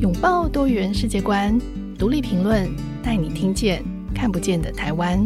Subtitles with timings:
[0.00, 1.60] 拥抱多元世界观，
[1.98, 2.66] 独立评论
[3.02, 3.84] 带你听见
[4.14, 5.20] 看不见的台湾。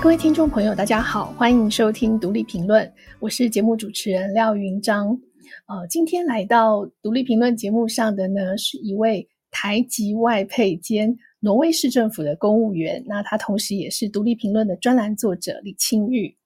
[0.00, 2.88] 各位听众朋友，大家好，欢迎收听独立评论，
[3.18, 5.08] 我是节目主持人廖云章。
[5.66, 13.02] 呃，今天来到独立评论节目上的呢，是一位台籍外配兼挪威市政府的公务员。
[13.06, 16.36] 那他同时也是独立评论的专栏作者李清玉。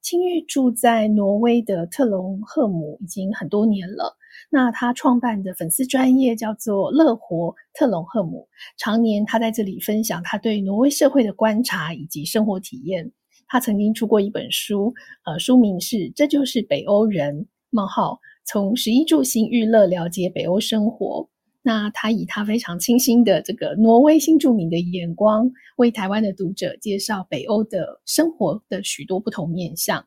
[0.00, 4.16] 清玉住在挪威的特隆赫姆已经很多年了。
[4.50, 8.48] 那他创办的粉丝专业叫做“乐活特隆赫姆”，
[8.78, 13.12] 常年他在这里分享他对挪威社会的观察以及生活体验。
[13.46, 21.28] 他曾经出过一本书，呃，书名是《这就是北欧人：冒号从十一住行娱乐了解北欧生活》。
[21.62, 30.06] 那他以他非常清新的这个挪威新住民的眼光，为台湾的读者介绍北欧的生活的许多不同面向。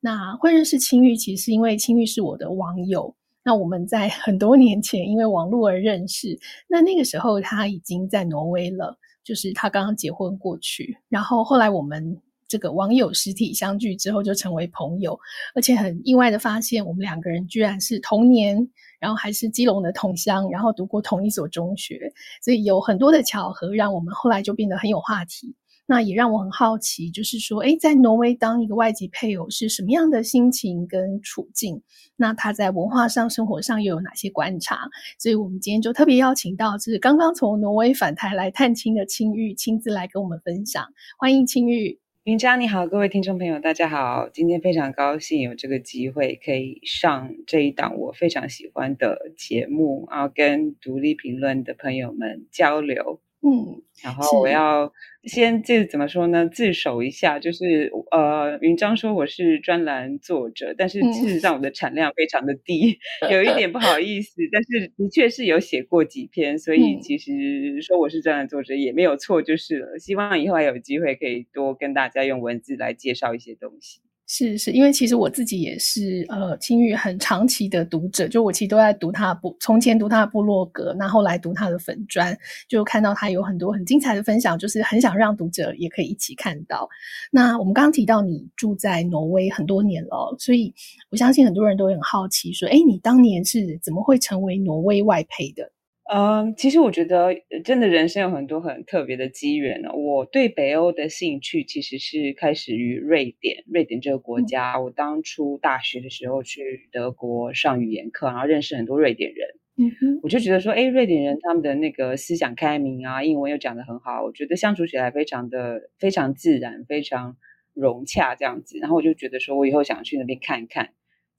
[0.00, 3.14] 那会认识青玉，其实因为青玉是我的网友。
[3.42, 12.18] 那我们在很多年前因为网络而认识，那那个时候他已经在挪威了，就是他刚刚结婚过去，然后后来我们
[12.50, 15.16] 这个网友实体相聚之后就成为朋友，
[15.54, 22.12] 而且很意外的发现我们两个人居然是同年，然后还是基隆的同乡，然后读过同一所中学，
[22.42, 25.54] 所以有很多的巧合让我们后来就变得很有话题。
[25.86, 31.82] 那也让我很好奇，就是说，诶，在挪威当一个外籍配偶是什么样的心情跟处境？
[32.14, 34.88] 那他在文化上、生活上又有哪些观察？
[35.18, 40.86] 所以我们今天就特别邀请到，就是刚刚从挪威返台来探亲的青玉，亲自来跟我们分享。
[41.18, 41.98] 欢迎青玉。
[42.24, 44.28] 云章你好，各位听众朋友，大家好。
[44.28, 53.22] 今天非常高兴有这个机会可以上这一档我非常喜欢的节目，然后跟独立评论的朋友们交流。
[53.42, 54.92] 嗯，然后我要
[55.24, 56.46] 先这怎么说呢？
[56.46, 64.42] 自首一下，就是呃，云章说我是专栏作者，但是事实上我的产量非常的低，嗯、 有一点不好意思。
[64.52, 69.98] 但是的确是有写过几篇，所以其实说我是专栏作者也没有错，就是了。
[69.98, 74.00] 希望以后还有机会可以多跟大家用文字来介绍一些东西。
[74.32, 82.38] 是是，因为其实我自己也是呃青玉很长期的读者，就我其实都在读他的部，从前读他的部落格，那后来读他的粉砖，
[82.68, 86.88] 就看到他有很多很精彩的分享，就是很想让读者也可以一起看到。
[87.32, 90.72] 那我们刚刚提到你住在挪威很多年了，所以
[91.10, 95.72] 我相信很多人都很好奇，说，诶，你当年是怎么会成为挪威外配的？
[96.12, 97.32] 嗯，其实我觉得
[97.64, 99.92] 真的人生有很多很特别的机缘呢。
[99.94, 104.72] 我对北欧的兴趣其实是开始于瑞典，瑞典这个国家。
[104.72, 109.48] 嗯、我当初大学的时候去德国上语言课，然后认识很多瑞典人。
[109.78, 117.36] 嗯哼，我就觉得说，哎，瑞典人他们的那个思想开明啊，英文又讲得很好，我觉得相处起来非常的非常自然，非常
[117.72, 118.78] 融洽这样子。
[118.78, 120.90] 然后我就觉得说，我以后想去那边看一看。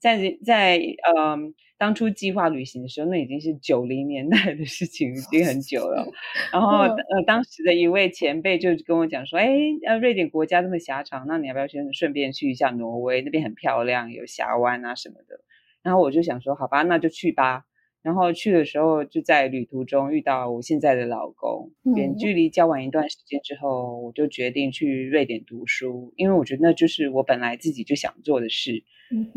[0.02, 0.80] 在在
[1.16, 6.04] 嗯，当初计划旅行的时候，那已经是九零年代的事情，已经很久了。
[6.52, 9.48] 然后呃，当时的一位前辈就跟我讲说：“哎，
[9.86, 13.22] 呃，瑞典国家这么狭长，那你要不要先顺便去一下挪威？
[13.22, 15.40] 那边很漂亮，有峡湾啊什么的。”
[15.84, 17.64] 然后我就想说：“好吧，那就去吧。”
[18.02, 21.70] 然后去的时候，就在旅途中遇到我现在的老公。
[21.94, 28.82] 远距离交往一段时间之后，我就决定去瑞典读书，因为我觉得那就是我本来自己就想做的事。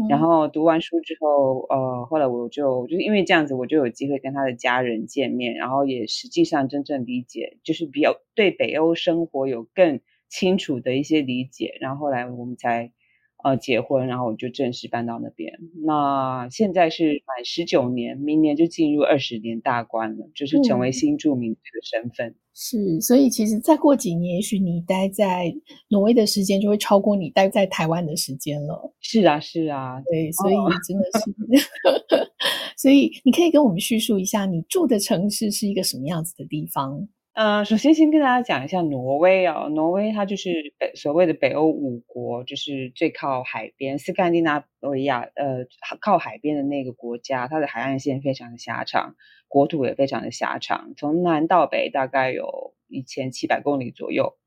[0.10, 11.78] 然后读完书之后，呃，后来我就就因为这样子，我就有机会跟他的家人见面，然后也实际上真正理解，就是比较对北欧生活有更清楚的一些理解。
[11.80, 12.92] 然后后来我们才。
[13.46, 15.54] 呃，结婚，然后我就正式搬到那边。
[15.86, 22.30] 那现在是满十九年，明年就进入二十年大关了，就是成为新住民这个身份。
[22.30, 22.36] 嗯。
[22.56, 25.54] 是，所以其实再过几年，也许你待在
[25.90, 28.92] 挪威的时间就会超过你待在台湾的时间了。
[29.00, 30.56] 是啊，是啊，对，所以
[30.88, 31.30] 真的是，
[31.88, 32.26] 哦、
[32.78, 37.08] 所以你可以跟我们叙述一下，你住的城市是一个什么样子的地方？
[37.36, 45.66] 呃，首先先跟大家讲一下挪威哦，挪威它就是北所谓的北欧五国，就是最靠海边，斯堪的纳维亚，呃，
[46.00, 49.16] 靠海边的那个国家，它的海岸线非常的狭长，
[49.50, 54.38] 国土也非常的狭长，从南到北大概有一千七百公里左右。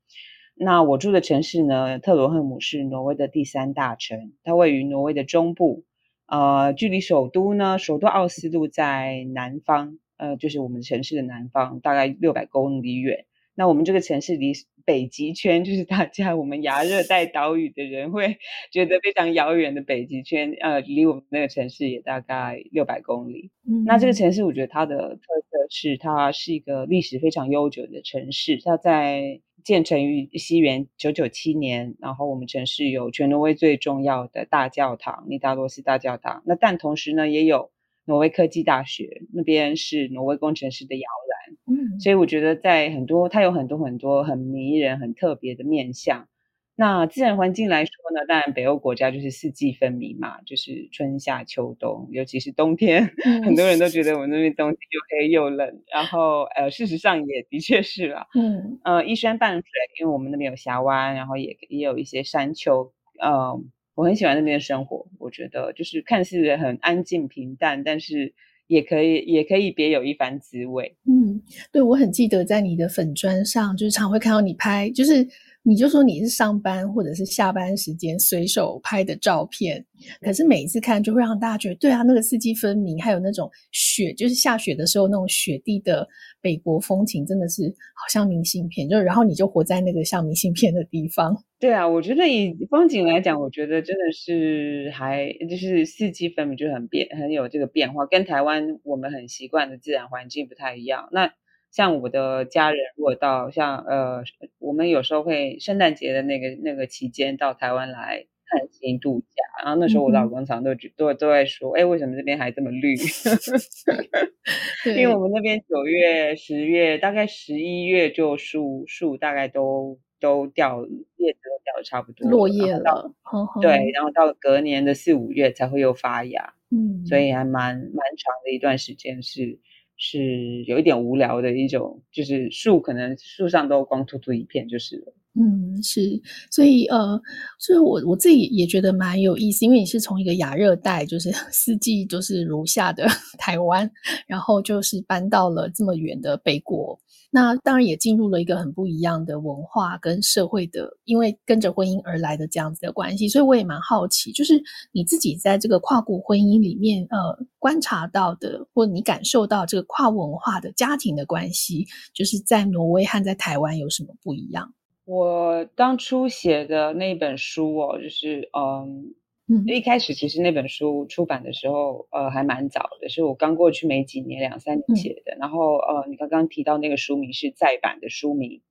[0.55, 5.83] 那我住的城市呢，特罗赫姆是挪威的第三大城，它位于挪威的中部，
[6.25, 9.99] 呃，距离首都呢，首都奥斯陆在南方。
[10.19, 13.25] 呃，就是我们城市的南方，大概六百公里远。
[13.55, 14.53] 那我们这个城市离
[14.85, 18.37] 北极圈，就是大家我们亚热带岛屿的人会
[18.71, 23.51] 觉得非常遥远的北极圈，呃，离我们那个城市也大概六百公里。
[23.67, 25.19] 嗯，那这个城市，我觉得它的特
[25.51, 28.61] 色是，它是一个历史非常悠久的城市。
[28.63, 36.43] 它在建成于西元九九七年，然后我们城市有全挪威最重要的大教堂——尼达罗斯大教堂。
[36.45, 37.71] 那但同时呢，也有
[38.09, 41.77] 挪威科技大学，那边是挪威工程师的摇篮。
[41.77, 46.27] 嗯，所以我觉得在很多，它有很多很多很迷人、很特别的面向。
[46.75, 55.83] 那自然环境来说呢，当然北欧国家就是四季分明嘛，就是春夏秋冬，尤其是冬天，嗯、很多人都觉得我们那边冬天又黑又冷。
[55.93, 59.63] 然后呃，事实上也的确是啦，嗯，呃，依山傍水，
[59.99, 62.91] 因为我们那边有峡湾，然后也也有一些山丘，
[63.21, 63.61] 嗯、呃，
[63.99, 65.05] 我很喜欢那边的生活。
[65.17, 68.33] 我觉得就是看似很安静平淡，但是
[68.67, 70.95] 也可以也可以别有一番滋味。
[71.05, 75.27] 嗯，对，我很记得在你的粉砖上，就是常会看到你拍，就是。
[75.61, 79.85] 你就说你是上班或者是下班时间随手拍的照片，
[80.21, 86.07] 可是每一次看就会让大家觉得，对啊，那个四季分明，还有那种雪，就是下雪的时候那种雪地的
[86.41, 87.63] 北国风情，真的是
[87.93, 88.87] 好像明信片。
[88.87, 91.35] 就然后你就活在那个像明信片的地方。
[91.59, 101.09] 对啊，我觉得以风景来讲，我觉得真的是还就是四季分明，就很变，很有这个变化，跟台湾我们很习惯的自然环境不太一样。
[101.11, 101.33] 那。
[101.71, 104.23] 像我的家人，如果到像呃，
[104.57, 112.95] 我们有时候会圣诞节的那个那个期间到台湾来探亲度假，然后那时候我老公常都都都在说，哎，为什么这边还这么绿？
[114.97, 120.83] 因为我们那边九月、十月，大概十一月就树树大概都都掉
[121.17, 123.13] 叶子都掉的差不多，落叶了。
[123.61, 129.59] 对，然后到隔年的四五月才会又发芽，嗯，所以还蛮蛮长的一段时间是。
[129.99, 135.13] 是有一点无聊的一种，就是树可能树上都光秃秃一片就是了。
[135.39, 136.19] 嗯，是，
[136.49, 137.21] 所以呃，
[137.59, 143.05] 所以我我自己也觉得蛮有意思，因为你是从一个亚热带，就是 四季都是如夏的
[143.37, 143.89] 台湾，
[144.25, 146.99] 然后就是搬到了这么远的北国。
[147.31, 154.61] 那当然也进入了一个很不一样的文化跟社会的，因为跟着婚姻而来的这样子的关系，所以我也蛮好奇，就是
[154.91, 164.73] 你自己在这个跨国婚姻里面，呃，观察到的或你感受到这个跨文化的家庭的关系，就是在挪威和在台湾有什么不一样？
[165.05, 169.13] 我当初写的那本书哦，就是嗯。
[169.51, 175.33] 嗯，一开始其实那本书出版的时候，呃，还蛮早的，是我刚过去没几年，两三年写的。
[175.33, 178.61] 嗯、然后，呃，你刚刚提到那个书名是再版的书名。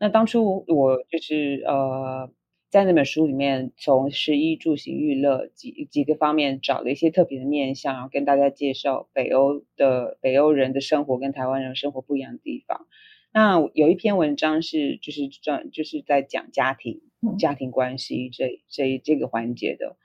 [0.00, 2.32] 那当初我就是呃，
[2.68, 12.88] 在那本书里面，从食衣住行娱乐几几个方面找了一些特别的面向，然后跟大家介绍北欧的北欧人的生活跟台湾人生活不一样的地方。
[13.32, 19.96] 那有一篇文章是就是专就是在讲家庭、嗯、家庭关系这这这个环节的。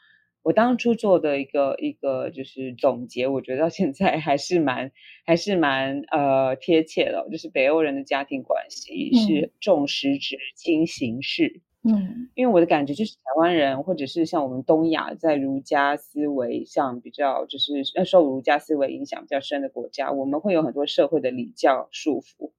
[0.44, 4.92] 我当初做的一个一个就是总结，我觉得到现在还是蛮
[5.26, 11.62] 还是蛮呃贴切的，就是北欧人的家庭关系是重实质轻形式。
[11.82, 22.52] 嗯，因为我的感觉就是台湾人或者是像我们东亚在儒家思维上比较就是受儒家思维影响比较深的国家，我们会有很多社会的礼教束缚，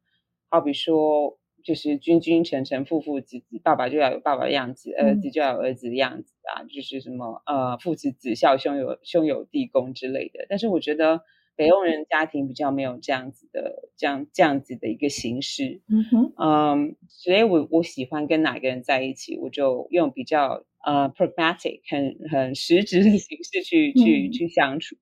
[0.49, 1.39] 好比说。
[1.65, 10.45] 就是君君臣臣父父子子，爸爸就要有爸爸的样子，儿子就要有儿子的样子啊，嗯、就是什么呃父慈子孝，兄友兄友弟恭之类的。
[10.49, 11.23] 但是我觉得
[11.57, 24.97] 北欧人家庭比较没有这样子的这样这样子的一个形式，嗯哼，嗯，所以我我喜欢跟哪个人在一起，我就用比较呃 pragmatic 很很实质的形式去去去相处。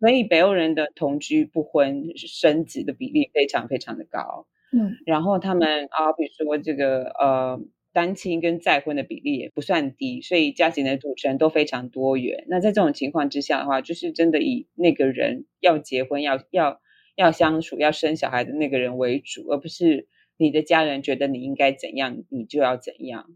[0.00, 4.48] 所以北欧人的同居不婚生子的比例非常非常的高。
[4.72, 7.58] 嗯，然后他们啊，比如说这个呃，
[7.94, 12.44] 单亲跟再婚的比例也不算低，所以家庭的组成都非常多元。
[12.48, 16.80] 那在这种情况之下的话，就是真的以那个人要结婚、要要
[17.16, 20.06] 要相处、要生小孩的那个人为主，而不是
[20.36, 23.26] 你的家人觉得你应该怎样，你就要怎样。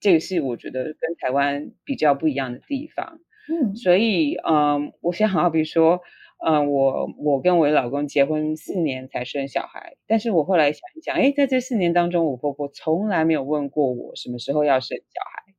[0.00, 3.20] 这个是我觉得跟台湾比较不一样的地方。
[3.48, 6.00] 嗯，所以嗯，我想好比说。
[6.46, 15.52] 嗯，我我跟我老公结婚四年才生小孩，但是我后来想一想，诶，在这四年当中，我婆婆从来没有问过我什么时候要生小孩，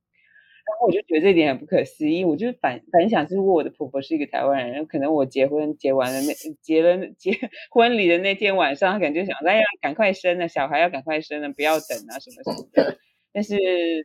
[0.67, 2.25] 然后我就觉得这一点很不可思议。
[2.25, 7.31] 我就反反想，如果我的婆婆是一个台湾人，可能我结婚结完了那结了结
[7.71, 12.97] 婚礼的那天晚上，她可能就想，哎呀，赶快生了小孩，要赶快生了，不要等啊，什么什么的。
[13.33, 13.57] 但是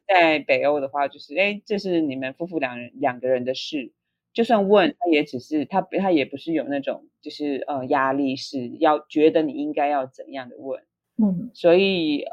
[0.08, 3.92] 在北欧的话，就是，诶，这是你们夫妇两人两个人的事。
[4.36, 10.82] 就算问他，也只是他，他也不是有那种，就是呃压力，是要觉得你应该要怎样的问，
[11.16, 12.30] 嗯，所以呃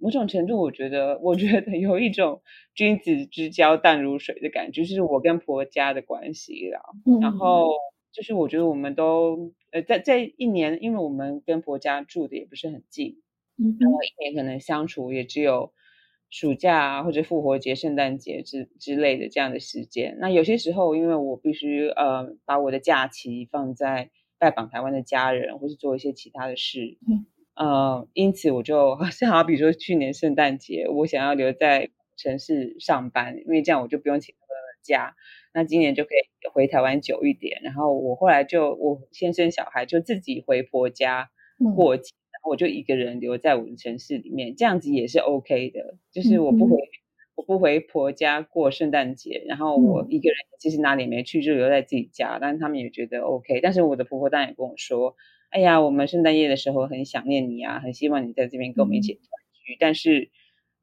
[0.00, 2.42] 某种程度，我觉得，我觉得有一种
[2.74, 6.80] 君子之交淡如水的感觉，就是我跟婆家的关系啦。
[7.06, 7.70] 嗯，然后
[8.10, 13.20] 就是我觉得我们都呃在在一年，因为我们跟婆家住的也不是很近，
[13.56, 15.72] 嗯，然后一年可能相处也只有
[16.30, 20.16] 暑假啊，或者复活节、圣诞节之之类的这样的时间。
[20.20, 34.34] 那有些时候，因为我必须呃把我的假期放在拜访台湾的家人，或是做一些其他的事，嗯，呃，因此我就 像好比说去年圣诞节，我想要留在城市上班，因为这样我就不用请
[34.82, 35.16] 假。
[35.52, 37.60] 那今年就可以回台湾久一点。
[37.64, 41.28] 然后我后来就我先生小孩就自己回婆家
[41.74, 42.12] 过节。
[42.12, 42.14] 嗯
[42.48, 45.96] 我就一个人留在我的城市里面，这样子也是 OK 的。
[46.12, 46.88] 就是我不回，嗯、
[47.36, 52.38] 我不回婆家过圣诞节，然后我一个人其实哪里没去，就留在自己家。
[52.40, 53.60] 但是他们也觉得 OK。
[53.60, 55.16] 但是我的婆婆当然也跟我说
[55.50, 59.22] ：“哎呀，我们圣诞夜的时候很想念你啊，很希望你在这边跟我们一起团
[59.64, 59.74] 聚。
[59.74, 60.30] 嗯”但是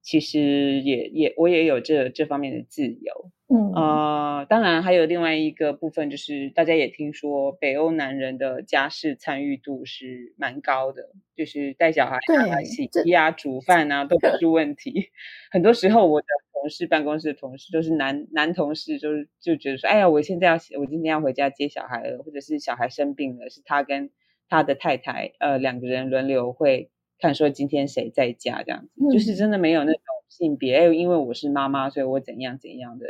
[0.01, 3.32] 其实也也我也有这这方面的自由。
[3.50, 15.12] 嗯呃，当然还有另外一个部分，就是大家也听说北欧男人的家事参与度是蛮高的，就是带小孩啊、洗衣啊、煮饭啊都不是问题。
[15.50, 24.10] 很多时候我的同事、办公室的同事都是男男同事，就是就觉得说，哎呀，我现在要我今天要回家接小孩了，或者是小孩生病了，是他跟
[24.50, 26.89] 他的太太呃两个人轮流会
[27.20, 33.06] 看说今天谁在家这样子，嗯、就是真的没有那种性别，哎，因为我是妈妈，所以我怎样怎样的。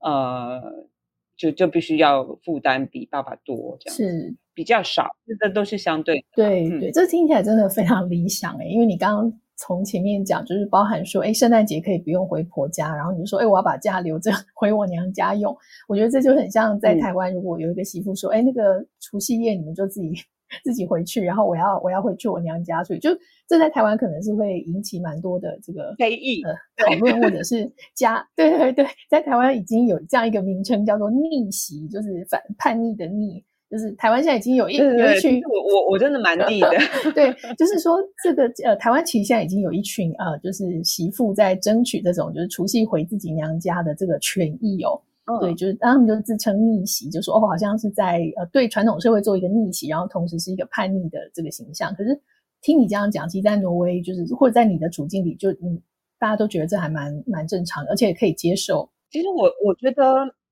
[0.00, 0.88] 呃，
[1.36, 6.24] 就就必须要负担比爸爸多，这样是比较少，这都是相对的。
[6.34, 15.54] 对对，这听起来真的非常理想诶，因为你刚刚从前面讲，就是包含说，哎，圣诞节可以不用回婆家，然后你就说，哎，我要把假留着 回我娘家用。
[15.86, 20.14] 我觉得这就很像在台湾，如果有一个媳妇说，哎，那个除夕夜你们就自己。
[20.64, 23.10] 自己回去，然后我要我要回去我娘家，所以就
[23.48, 26.52] 这在台湾可能是会引起蛮多的这个非议呃
[26.84, 36.70] 讨论，或者是 家对对对，在台湾已经有这样一个名称叫做逆袭，就是反叛逆的逆，就是台湾现在已经有一有一群我我我真的蛮逆的，
[37.14, 45.00] 对，就是说这个呃台湾其实现在已经有一群呃就是媳妇在争取这种就是除夕回自己娘家的这个权益哦。
[45.40, 51.94] 对，就是他们就自称逆袭，就说哦，好像是在呃对传统社会做一个逆袭，然后同时是一个叛逆的这个形象。
[51.94, 52.20] 可是
[52.62, 55.80] 听你这样讲，其实在挪威就是或者在你的处境里，就嗯，
[56.18, 58.90] 大家都觉得这还蛮蛮正常的，而且也可以接受。
[59.08, 60.02] 其实我我觉得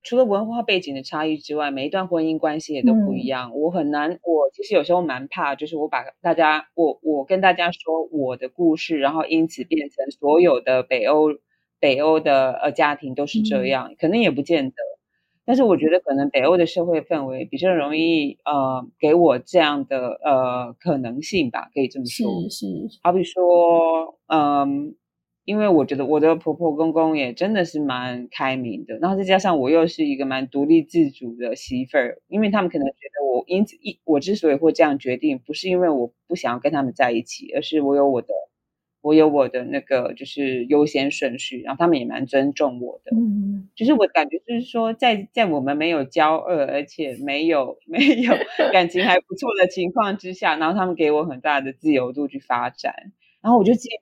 [0.05, 3.51] 除了文化背景的差异之外，每一段婚姻关系也都不一样。
[3.51, 11.31] 嗯、我很难，我其实有时候蛮怕，就是我把大家我我跟大家说我的故事，然后因此变成所有的北欧。
[11.81, 14.77] 北欧的呃家庭都是这样，嗯、可能也不见得，
[15.45, 22.43] 但是我觉得可能北欧的社会氛围比较容易呃给我这样的呃可能性吧，可以这么说。
[22.43, 24.69] 是是，是好比说，嗯、呃，
[25.45, 38.29] 因为我觉得我的婆婆公公也真的是蛮开明的，然后再加上我又是一个蛮独立自主的媳妇儿，因为他们可能觉得我因此一我之所以会这样决定，不是因为我不想要跟他们在一起，而是我有我的。
[39.09, 43.13] 我有我的那个就是优先顺序，然后他们也蛮尊重我的。
[43.17, 48.33] 嗯，就是我感觉就是说在，在在我们没有交恶，而且没有没有
[48.73, 53.13] 感情还不错的情况之下，然后他们给我很大的自由度去发展。
[53.41, 53.97] 然后我就记得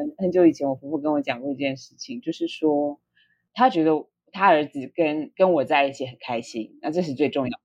[0.00, 3.00] 很很久以前，我婆婆跟我讲过一件事情，就是说
[3.54, 3.92] 她觉得
[4.32, 7.58] 她儿子跟跟我在一起很开心，那这是最重要的。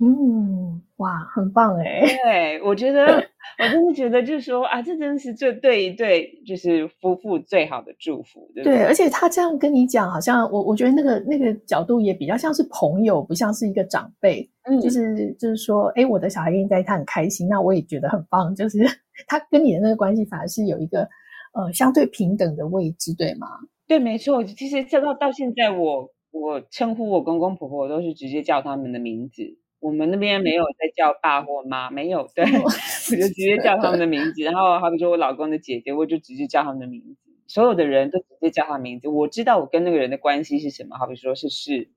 [0.00, 2.02] 嗯，哇，很棒哎！
[2.24, 3.06] 对，我觉得，
[3.58, 8.78] 我真的觉得，就是说啊，这真的是这对一对就是夫妇最好的祝福，对不对？
[8.78, 14.48] 对，而且他这样跟你讲，好像我我觉得那个那个角度也比较像是朋友，不像是一个长辈。
[14.64, 18.54] 嗯，就是就是说，哎，我的小孩跟你在一起，他很开心，那我也觉得很棒。
[18.54, 18.78] 就是
[19.26, 21.08] 他跟你的那个关系，反而是有一个
[21.54, 23.46] 呃相对平等的位置，对吗？
[23.86, 24.44] 对，没错。
[24.44, 29.58] 其实这到到现在我，我我称呼我公公婆婆，我都是直接叫他们的名字。
[29.80, 32.70] 我们那边没有在叫爸或妈，没有，对，我
[33.16, 34.42] 就直接叫他们的名字。
[34.42, 37.30] 然后好比说我老公的姐姐，我就直接叫他们的名字。
[37.46, 39.08] 所有的人都直接叫他名字。
[39.08, 41.88] 我知道我跟那个人的关系是什么，好比说是是。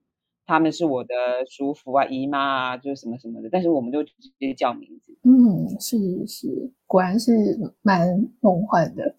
[0.46, 1.14] 他们是我的
[1.48, 5.16] 叔父啊、姨妈啊，就是什么什么的，但是我们就直接叫名字。
[5.24, 5.96] 嗯，是
[6.26, 7.32] 是，果然是
[7.82, 8.06] 蛮
[8.40, 9.14] 梦幻的。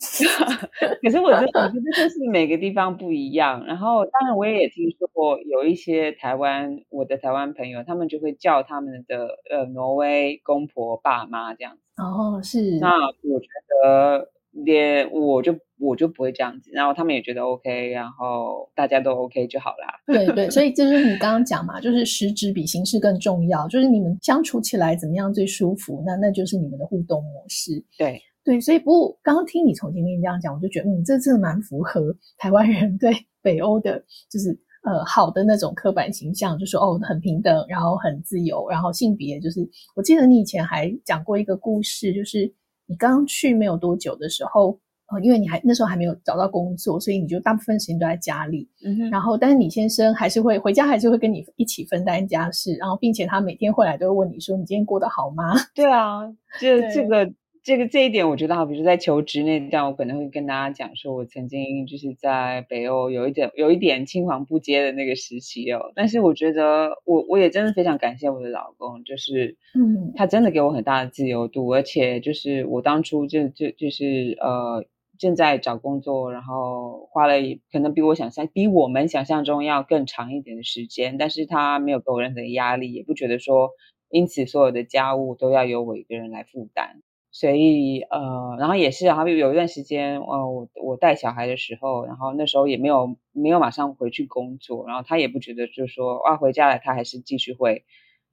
[1.02, 3.66] 可是我觉得，我觉得就是每个地方不一样。
[3.66, 11.82] 然后，当然我也听说过有一些台湾，我的台湾朋友，他们就会叫他们的呃挪威公婆爸妈这样子。
[12.02, 12.78] 哦，是。
[12.80, 13.48] 那我觉
[13.84, 14.35] 得。
[14.64, 20.00] 连我就我就不会这样子，然后他们也觉得 OK，然后大家都 OK 就好啦。
[20.08, 27.84] 对对，所以这 就是你刚刚讲嘛，就是实质比形式更重要，就是你们相处起来怎么样最舒服，那那就是你们的互动模式。
[27.98, 42.54] 对对，所以不过刚刚听你从前面这样讲，我就觉得嗯，这真的蛮符合 台湾人对北欧的，就是呃好的那种刻板形象，就是哦很平等，然后很自由，然后性别就是，我记得你以前还讲过一个故事，就是。
[42.88, 48.70] 你刚去没有多久的时候，呃，因为你还那时候还没有找到工作，所以你就大部分时间都在家里。
[49.12, 56.22] 然后，但是你先生还是会回家，还是会跟你一起分担家事，然后并且他每天回来都会问你说：“你今天过得好吗？”对啊，
[56.60, 57.32] 这这个。
[57.66, 65.92] 这个这一点我觉得好，比如说在求职那段，我可能会跟大家讲说，我曾经就是在北欧有一点有一点青黄不接的那个时期哦。
[65.96, 74.86] 但是我觉得我我也真的非常感谢我的老公，就是嗯，他真的给我很大的自由度，而且就是我当初就就就是呃
[75.18, 77.34] 正在找工作，然后花了
[77.72, 83.72] 可能比我想象比我们想象中要更长一点的时间，但是他没有给我任何的压力，也不觉得说
[84.12, 87.02] 因此所有的家务都要由我一个人来负担。
[87.38, 97.84] 所以呃，然后也是，好比有一段时间，呃，我我带小孩的时候，然后那时候也没有没有马上回去工作，然后他也不觉得就是说啊，回家了他还是继续会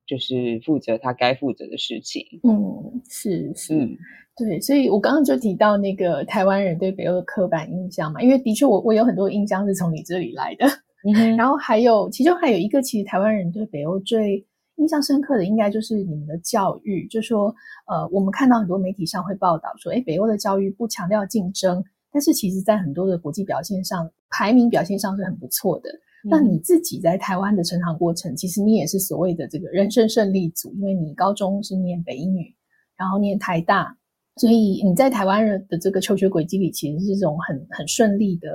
[0.06, 2.25] 就是负责他该负责的事情。
[2.44, 3.99] 嗯，是是，嗯、
[4.37, 10.66] 对，所以我刚刚就提到那个台湾人对北欧的刻板印象嘛，因为的确我我有很多印象是从你这里来的，
[11.12, 14.47] 嗯、 然后还有其中还有一个，其实台湾人对北欧最
[14.82, 17.54] 印象深刻的应该就是你们的教育，就说，
[17.86, 25.88] 呃，我们看到很多媒体上会报道说，哎，北欧的教育不强调竞争，但是其实在很多的国际表现上，排名表现上是很不错的。
[26.24, 32.52] 嗯、那你自己在台湾的成长过程，其实你也是所谓的这个人生胜利组，因为你高中是念北一女，
[32.96, 33.96] 然后念台大，
[34.36, 38.50] 所以你在台湾人的这个求学轨迹里，其实是这种很很顺利的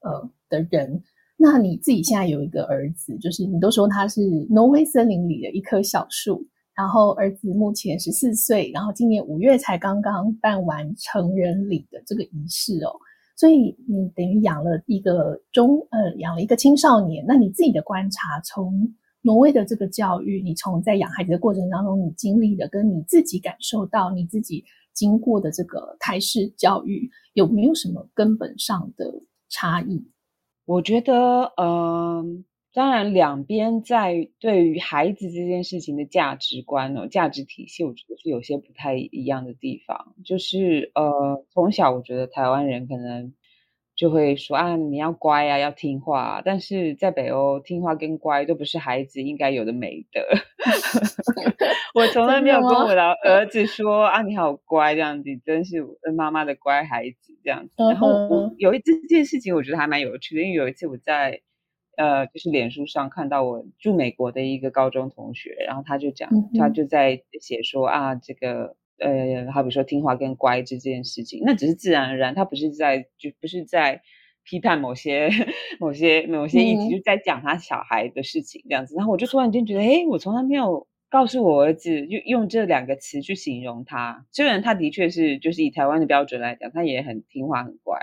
[0.00, 1.02] 呃的人。
[1.38, 6.42] 那你自己现在有一个儿子，就是你都说他是挪威森林里的一棵小树，
[6.74, 12.90] 然后儿子目前十四岁，然后今年五月才刚刚办完成人礼的这个仪式哦，
[13.36, 17.24] 所以你等于养了一个中呃养了一个青少年。
[17.28, 24.64] 那你自己的观察，从挪威的这个教育，你从在养孩子的过程当中，你经历的跟你自己感受到你自己
[24.94, 29.12] 经过的这个台式教育，有没有什么根本上的
[29.50, 30.02] 差异？
[30.66, 32.24] 我觉得，嗯、呃，
[32.72, 40.14] 当然，两边在对于孩子这件事情的价值观哦，价值体系，我觉得是有些不太一样的地方。
[40.24, 43.32] 就是，呃，从小我觉得台湾人可能
[43.96, 46.42] 就会说啊，你要乖啊，要听话啊。
[46.44, 50.20] 但是在北欧，听话跟乖都不是孩子应该有的美德。
[51.94, 55.82] 我从来没有跟我的儿子说啊，你好乖这样子，真是
[56.14, 57.32] 妈妈的乖孩子。
[57.42, 61.42] 这样子，然后我有一这件事情，我觉得还蛮有趣的，因为有一次我在
[61.96, 66.28] 呃，就是脸书上看到我住美国的一个高中同学，然后他就讲，
[66.58, 74.02] 他就在写说啊，这个呃，好比说听话跟乖这件事情，那只是自然而然，他不是在就不是在
[74.44, 75.30] 批判某些
[75.80, 80.86] 某些某些议题，嗯、就在讲他小孩的事情这样子，然后我就突然间觉得，哎，我从来没有。
[81.08, 87.96] 告诉我儿子用用这两个词去形容他，虽然他的确是就是以台湾的标准来讲，他也很听话很乖，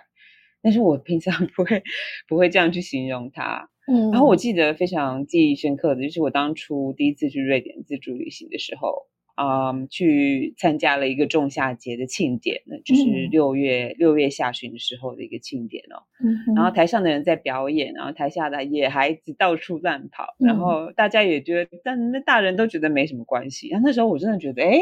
[0.61, 1.83] 但是我平常 不会
[2.29, 3.69] 不会这样去形容他。
[3.91, 9.05] 嗯，然后我记得非常记忆深刻的就是我当初第一次去瑞典自助旅行的时候。
[9.35, 16.03] 嗯，um, 去参加了一个仲夏节的庆典，那就是六月六、嗯、月下旬的时候的一个庆典哦。
[16.23, 23.69] 嗯、然后台上的人在表演，然后台下的野孩子到处乱跑，嗯、然后大家也觉得，但那大人都觉得没什么关系。
[23.69, 24.79] 然后那时候我真的觉得，哎。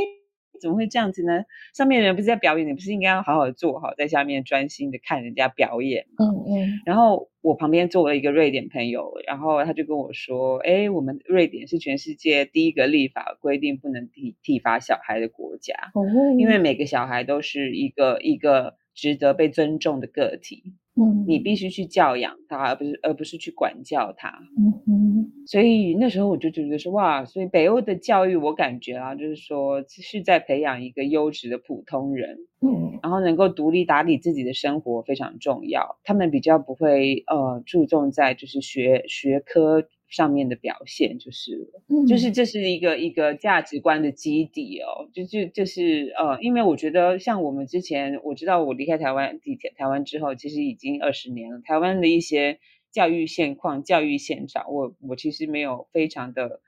[0.61, 1.43] 怎么会这样子呢？
[1.73, 6.25] 上面的人不是在表演，你不是应该要好好的坐好，在下面专心的看人家表演吗？
[6.25, 6.81] 嗯嗯。
[6.85, 16.05] 然后我旁边坐了一个瑞典朋友，然后他就跟我说：“哎，我们瑞典是全世界第一个立法规定不能体体罚小孩的国家，哦，
[16.37, 24.29] 因为每个小孩都是一个一个值得被尊重的个体。”嗯，你必须去教养他，而不是而不是去管教他。
[24.57, 32.37] 嗯哼，所以那时候我就觉得说，哇，所以北欧的教育我感觉啊，就是说是在培养一个优质的普通人。
[32.59, 35.97] 嗯，然后能够独立打理自己的生活非常重要。
[36.03, 39.87] 他们比较不会呃注重在就是学学科。
[40.11, 52.59] 上面的表现就是，嗯、就是这是一个一个价值观的基底哦，就就就是呃，因为我觉得像我们之前，我知道我离开台湾地铁台湾之后，其实已经二十年了，台湾的一些
[52.91, 56.61] 教育现况、教育现场，我我其实没有非常的，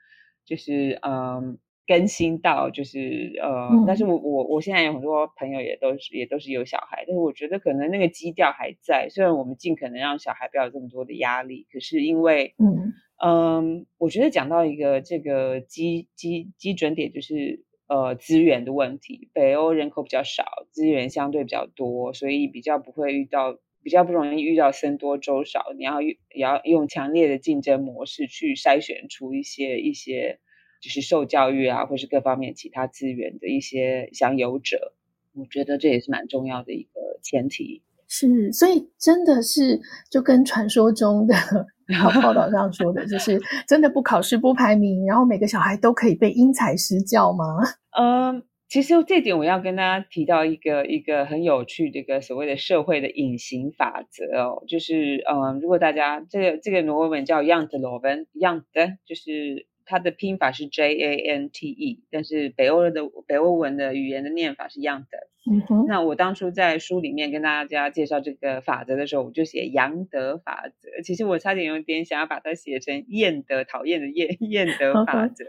[0.44, 1.12] 就是嗯。
[1.12, 9.08] 呃更新到就是呃，嗯、但是我我我现在有很多朋友也都是也都是有小孩，但是我觉得可能那个基调还在。
[9.10, 19.28] 虽然我们尽可能让小孩不要有这么多的压力，可是因为嗯嗯，我觉得讲到一个这个基基基准点，就是呃资源的问题。
[19.34, 25.74] 北欧人口比较少，资源相对比较多，所以比较不会遇到，比较不容易遇到僧多粥少。
[25.76, 30.38] 你要也要用强烈的竞争模式去筛选出一些一些。
[30.84, 34.92] 就是受教育啊，或是各方面其他资源的一些享有者，
[35.34, 36.90] 我觉得这也是蛮重要的一个
[37.22, 37.82] 前提。
[38.06, 41.34] 是，所以真的是就跟传说中的
[42.22, 47.46] 报道上说的，就是真的不考试不排名，然后每个小孩都可以被因材施教吗？
[47.98, 59.66] 嗯，其实这点我要跟大家提到一个一个很有趣的一个所谓的社会的隐形法则哦，就是嗯，如果大家这个这个挪威文叫 Janteloven，Jante 就是。
[59.86, 65.04] 它的拼法是 J A N T E，但是北欧的北欧文的语言的念法是 Jante。
[65.46, 65.84] 嗯哼。
[65.86, 70.88] 那我当初在书里面跟大家介绍这个法则的时候，我就写杨德法则。
[71.02, 75.44] 其实我差点有点想要把它写成厌德讨厌的厌厌德法则，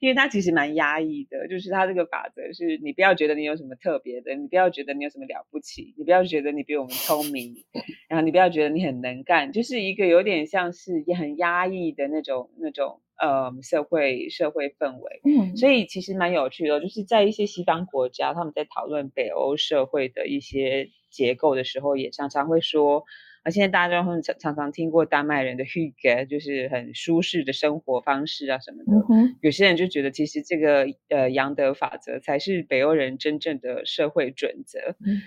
[0.00, 1.46] 因为它其实蛮压抑的。
[1.46, 7.54] 就是它这个法则是你不要觉得你有什么特别的，你不要觉得你有什么了不起，你不要觉得你比我们聪明，
[8.08, 13.00] 然后你不要觉得你很能干，就是一个有点像是也很压抑的那种那种。
[13.18, 23.04] 呃、嗯，社会社会氛围，嗯，所以其实蛮有趣的，就是在一些西方国家，他们在讨论北欧社会的一些结构的时候，也常常会说，
[23.44, 29.06] 啊，现在大家都很常常常听过丹麦人的 hygge，就是很舒适的生活方式啊什么的。
[29.14, 34.78] 嗯、有些人就觉得，其实这个呃杨德法则才是北欧人真正的社会准则。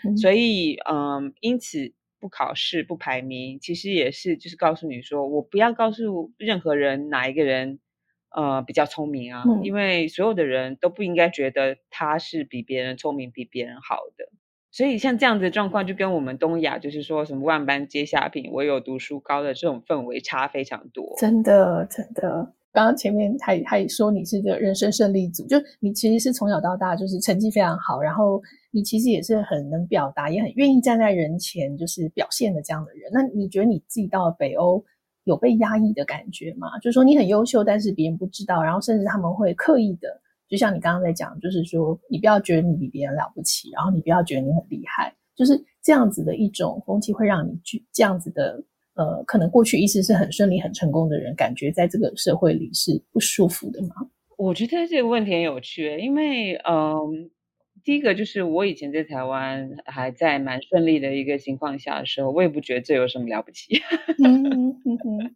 [0.04, 1.94] 嗯，所以嗯，因此。
[2.20, 7.80] 不考试不排名，其实也是就是告诉你说，我不要告诉任何人哪一个人
[8.36, 14.26] 呃比较聪明啊，嗯，因为所有的人都不应该觉得他是比别人聪明、比别人好的。
[14.70, 21.16] 所以像这样子的状况，就跟我们东亚就是说什么万般皆下品，唯有读书高的这种氛围差非常多。
[21.18, 22.54] 真的，真的。
[22.74, 28.40] 刚刚前面还还说你是个人生胜利组，就你其实是从小到大就是成绩非常好，然后
[28.78, 33.10] 你其实也是很能表达，也很愿意站在人前就是表现的这样的人。
[33.12, 34.86] 那你觉得你自己到了北欧
[35.24, 36.78] 有被压抑的感觉吗？
[36.78, 48.64] 就是说你很优秀，但是别人不知道，然后甚至他们会刻意的，就像你刚刚在讲，就是说你不要觉得你比别人了不起，然后你不要觉得你很厉害，就是这样子的一种风气会让你去这样子的。
[48.94, 53.90] 呃，可能过去一直是很顺利、很成功的人，感觉在这个社会里是不舒服的吗？
[54.38, 57.30] 我觉得这个问题很有趣，因为嗯、
[57.88, 63.82] 第一个就是我以前在台湾还在蛮顺利的一个情况下的时候，我也不觉得这有什么了不起。
[64.22, 65.36] 嗯嗯嗯，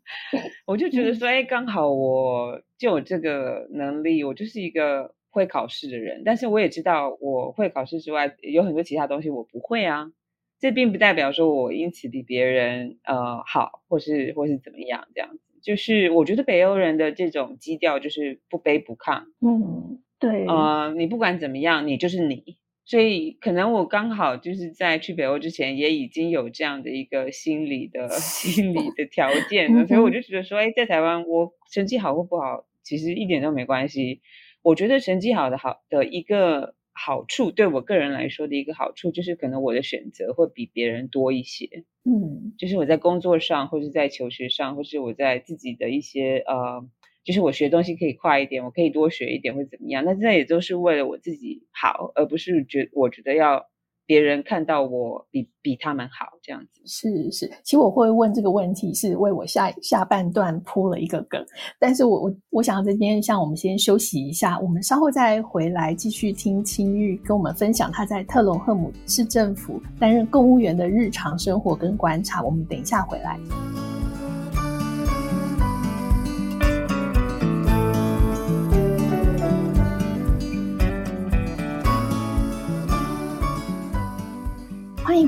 [0.66, 10.12] 我就觉得说，哎，刚好我就有这个能力，我就是一个会考试的人，但是我也知道我会考试之外，有很多其他东西我不会啊。
[10.60, 15.40] 这并不代表说我因此比别人呃好，或是或是怎么样这样子。
[15.62, 19.24] 就是我觉得北欧人的这种基调就是不卑不亢。
[19.40, 20.46] 嗯，对。
[20.46, 22.56] 呃，你不管怎么样，你就是你。
[22.86, 29.86] 所以可能我刚好就是在去北欧之前，也已经有这样的一个心理的 心理的条件了。
[29.86, 34.22] 所以我就觉得说，哎，在台湾我成绩好或不好，其实一点都没关系。
[34.62, 36.76] 我觉得成绩好的好的一个。
[36.94, 41.86] 好处对我个人来说的一个好处就是，可能我的选择会比别人多一些。
[42.04, 46.86] 嗯，就是我在工作上，或是在求学上，或是我在自己的一些呃，
[47.24, 50.04] 就是我学东西可以快一点，我可以多学一点，或怎么样。
[50.06, 53.66] 那这也都是为了我自己好，而不是觉我觉得要。
[54.08, 57.50] 别人看到我比比他们好，这样子是是。
[57.64, 61.42] 其实我会问这个问题，是为我下下半段铺了一个梗。
[61.80, 72.44] 但是我我我想这边，像我们先休息一下，我们稍后再回来继续听青玉跟我们分享他在特隆赫姆市政府担任公务员的日常生活跟观察。
[72.44, 73.40] 我们等一下回来。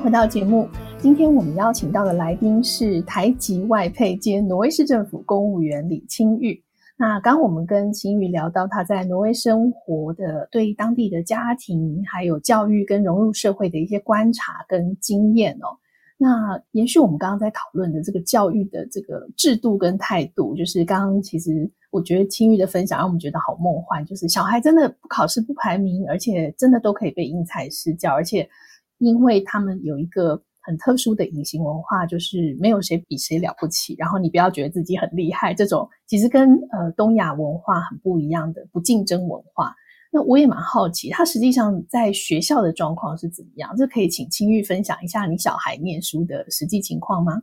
[0.03, 0.67] 回到节目。
[0.99, 6.61] 今天我们邀请到的来宾是台籍外配兼挪威市政府公务员李青玉。
[6.97, 15.71] 那刚我们跟青玉聊到他在挪威生活的对当地的家庭还有教育跟融入社会的一些观察跟经验哦。
[16.17, 28.45] 那延续我们刚刚在讨论的这个教育的这个制度跟态度，就是刚刚其实我觉得青玉的分享让我们觉得好梦幻，就是小孩真的不考试不排名，而且真的都可以被因材施教，而且。
[29.03, 39.75] 因为他们有一个很特殊的隐形文化，就是没有谁比谁了不起，然后你不要觉得自己很厉害，这种其实跟呃东亚文化很不一样的不竞争文化。
[40.11, 43.75] 那我也蛮好奇，他实际上在学校的状况是怎么样？
[43.75, 47.41] 这可以请青玉分享一下你小孩念书的实际情况吗？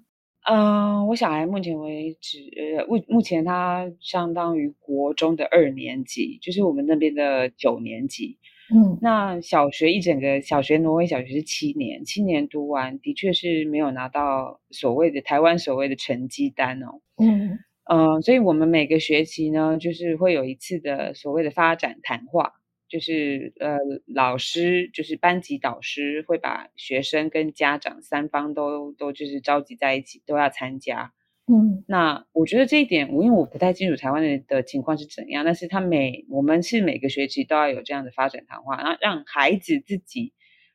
[0.48, 2.38] 嗯、我小孩目前为止，
[2.78, 8.38] 呃，目目前他相当于国中的二年级，就是我们那边的九年级。
[8.72, 17.00] 嗯，那小学一整个小学，挪威小学是七年，七年读完的确是没有拿到所谓的台湾所谓的成绩单哦。
[17.18, 22.52] 嗯嗯、呃，所以我们每个学期呢，就是会有一次的所谓的发展谈话，
[22.88, 31.12] 就是呃老师，就是班级导师会把学生跟家长三方都都就是召集在一起，都要参加。
[31.52, 40.32] 嗯，那我觉得这一点，我因为我不太清楚台湾的的情况是怎样，但是他每我们是每个学期都要有这样的发展谈话，然后让孩子自己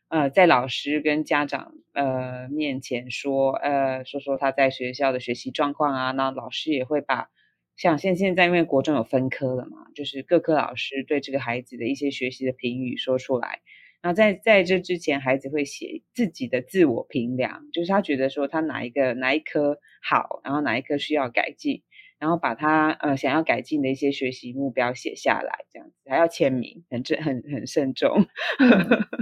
[0.10, 7.30] 呃在老师跟家长呃面前说呃说说他在学校的学习状况啊，那老师也会把
[7.78, 13.62] 像现现在因为国中有分科了嘛，就是各科老师对这个孩子的一些学习的评语说出来。
[14.06, 21.82] 那在在这之前，孩子会写自己的自我评量，就是他觉得说他哪一个哪一科好，然后哪一科需要改进，
[22.20, 28.28] 然后把他呃想要改进的一些学习目标写下来，这样子还要签名，很正很很慎重。
[28.60, 28.70] 嗯、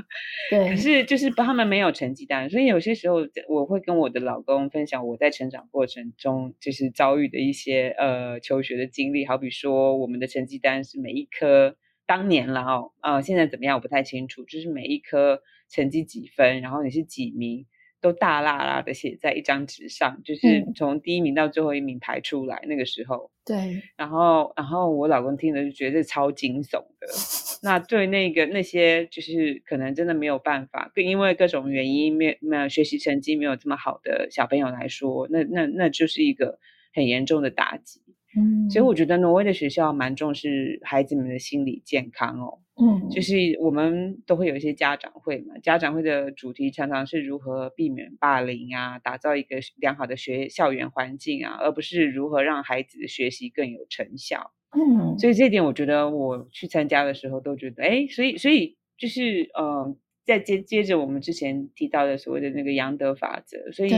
[0.51, 11.77] 对，可是就是他们没有成绩单，所以有些时候我会跟我的老公分享我在成长过程中就是遭遇的一些呃求学的经历，好比说我们的成绩单是每一科。
[12.05, 13.75] 当年了哦，呃，现在怎么样？
[13.77, 14.43] 我不太清楚。
[14.45, 17.65] 就是每一科成绩几分，然后你是几名，
[18.01, 22.61] 都大啦啦的写在一张纸上，就是从第一名到最后一名排出来。
[22.67, 23.81] 那个时候，对。
[23.95, 27.07] 然后，然后我老公听了就觉得超惊悚的。
[27.63, 36.59] 那对那个那些就是可能真的没有办法，因为各种原因没没有学习成绩没有这么好的小朋友来说，那那那就是一个
[36.93, 38.01] 很严重的打击。
[38.35, 42.59] 嗯，所以我觉得挪威的学校蛮重视孩子们的心理健康哦。
[42.75, 54.51] 嗯，就是我们都会有一些家长会嘛，家长会的主题常常是如何避免霸凌啊，打造一个良好的学校园环境啊，而不是如何让孩子的学习更有成效。
[54.71, 63.91] 嗯，所以这点我觉得我去参加的时候都觉得，哎，所以所以就是呃，再接接着我们之前提到的所谓的那个杨德法则，所以。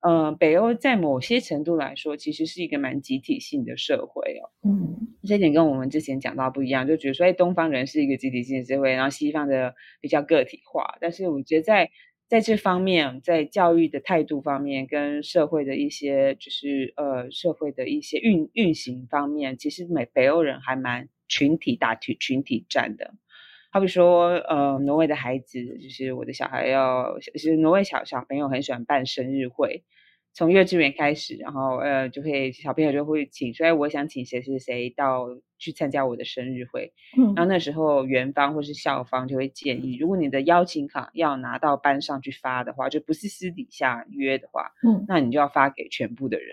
[0.00, 4.48] 呃，北欧在某些程度来说，其实是一个蛮集体性的社会哦。
[4.62, 10.96] 嗯，这点跟我们之前讲到不一样，就觉得说，哎，东方人是一个集体性的社会，然后西方的比较个体化。
[11.00, 11.90] 但是我觉得在
[12.28, 23.12] 在这方面，在教育的态度方面，跟社会的一些就是呃社会的一些运运行方面，其实美北欧人还蛮群体打群群体战的。
[23.72, 29.84] 好比说，呃，挪威的孩子，就是我的小孩要，其实挪威小小朋友很喜欢办生日会，
[30.34, 46.48] 从幼稚园开始，然后呃，就会小朋友就会请，所以我想请谁谁谁到去参加我的生日会，嗯，然后那时候园方或是校方就会建议，如果你的邀请卡要拿到班上去发的话，就不是私底下约的话，嗯，那你就要发给全部的人，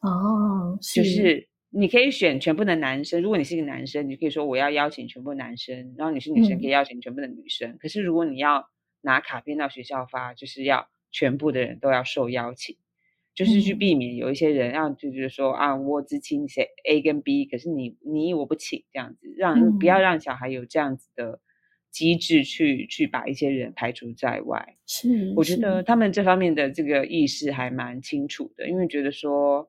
[0.00, 1.48] 哦，是就是。
[1.70, 7.72] 你可以选全部的男生，如果你是一个男生，你可以说我要邀请全部男生，然后你是女生可以邀请全部的女生。
[7.72, 8.66] 嗯、可是如果你要
[9.02, 12.76] 拿卡片到学校发，就是要全部的人都要受邀请，
[13.34, 21.38] 就是去避免有一些人让就觉得说、嗯、啊，我只请谁 A 跟 B，可是你你我不请这样子，让、嗯、不要让小孩有这样子的
[21.90, 24.76] 机制去去把一些人排除在外。
[24.86, 29.68] 是，我觉得他们这方面的这个意识还蛮清楚的，因为觉得说。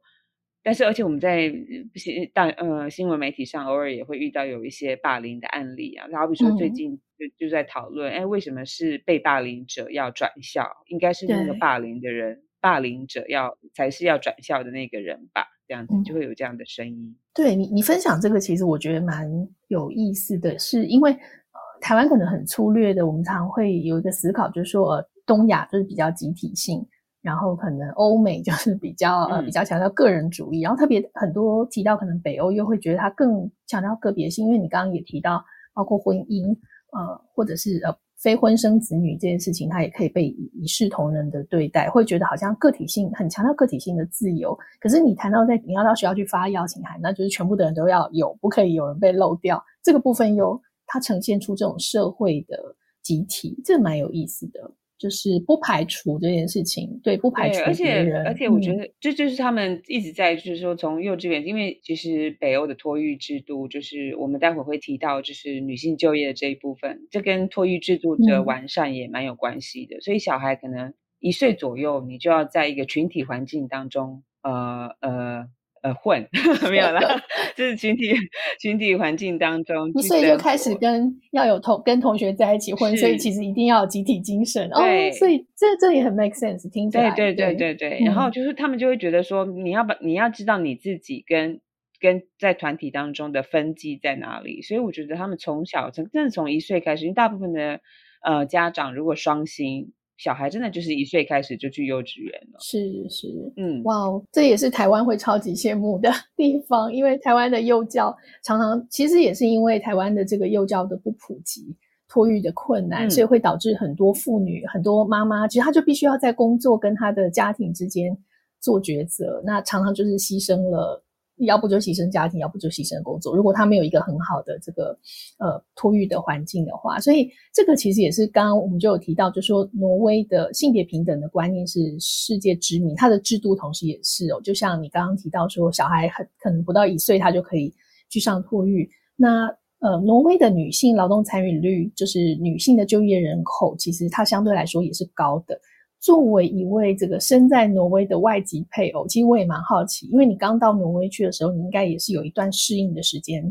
[0.62, 1.50] 但是，而且我们在
[1.96, 10.68] 新大呃新闻媒体上偶尔也会遇到有一些霸凌的案例啊，好比说最近就就在讨论，哎、嗯，为什么是被霸凌者要转校？
[10.88, 15.48] 应该是那个霸凌的人，霸凌者要才是要转校的那个人吧？
[15.66, 16.94] 这样子就会有这样的声音。
[16.94, 19.30] 嗯、对你，你分享这个其实我觉得蛮
[19.70, 26.86] 有意思的是，因为呃台湾可能很粗略的，我们常常会有一个思考，就是说呃东亚就是比较集体性。
[27.22, 36.52] 然后可能欧美 就是比较呃比较强调个人主义，嗯、然后特别很多提到可能北欧又会觉得它更强调个别性，因为你刚刚也提到包括婚姻
[36.92, 44.58] 呃或者是呃非婚生子女这件事情，它也可以被一视同仁的对待，会觉得好像个体性很强调个体性的自由。
[44.82, 49.64] 可是你谈到在你要到学校去发邀请函，那就是全部的人都要有，不可以有人被漏掉。
[49.82, 52.58] 这个部分又它呈现出这种社会的
[53.02, 54.70] 集体，这蛮有意思的。
[55.00, 57.64] 就是不排除这件事情，对，不排除。
[57.64, 69.96] 而且，而且我觉得这就是他们一直在，就是说从幼稚园，嗯、因为其实北欧的托育制度，就是我们待会儿会提到，就是女性就业的这一部分，这跟托育制度的完善也蛮有关系的。
[69.98, 75.48] 嗯、所以小孩可能一岁左右，你就要在一个群体环境当中，呃呃。
[75.82, 76.28] 呃，混
[76.70, 77.02] 没有啦
[77.56, 78.14] 就是群体
[78.60, 84.80] 群体环境当中，所以就开始跟要有同跟同学在一起混，所以其实一定要有集体精神哦。
[85.14, 88.06] 所以这这也很 make sense，听起来对对对对对。
[88.06, 91.60] 然后就是他们就会觉得说，你要把你要知道你自己跟
[92.00, 94.62] 跟在团体当中的分际在哪里。
[94.62, 97.80] 所以我觉得他们从小从真的从一岁开始，因为大部分的
[98.24, 99.94] 呃家长如果双薪。
[100.20, 102.60] 小孩真的就是一岁开始就去幼稚园了。
[102.60, 103.28] 是是，
[103.58, 111.76] 嗯，哇哦，这也是台湾会超级羡慕的 地方，因为台湾的幼教常常其实也是因为台湾的这个幼教的不普及。
[112.12, 118.18] 托育的困难，所以会导致很多妇女、嗯、很多妈妈，其实她就必须要在工作跟她的家庭之间
[118.60, 119.40] 做抉择。
[119.46, 121.04] 那常常就是牺牲了，
[121.40, 123.36] 要不就牺牲家庭，要不就牺牲工作。
[123.36, 124.98] 如果他没有一个很好的这个
[125.38, 134.42] 呃托育的环境的话，所以这个其实也是刚刚我们就有提到，就说挪威的性别平等的观念是世界知名，它的制度同时也是哦。
[134.44, 137.74] 就像你刚刚提到说，小孩很可能不到一岁，他就可以
[138.10, 139.50] 去上托育，那。
[139.82, 145.58] 呃，挪威的女性劳动参与率，就是女性的就业人口，其实它相对来说也是高的。
[146.00, 153.44] 作为一位这个身在挪威的外籍配偶，其实我也蛮好奇，因为你刚到挪威去的时候，你应该也是有一段适应的时间。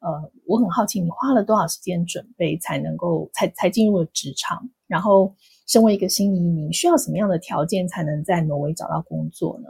[0.00, 4.68] 呃，我很好奇，你花了多少时间准备才能够才才进入了职场？
[4.88, 5.32] 然后，
[5.68, 9.68] 身为一个新移民，需要什么样的条件才能在挪威找到工作呢？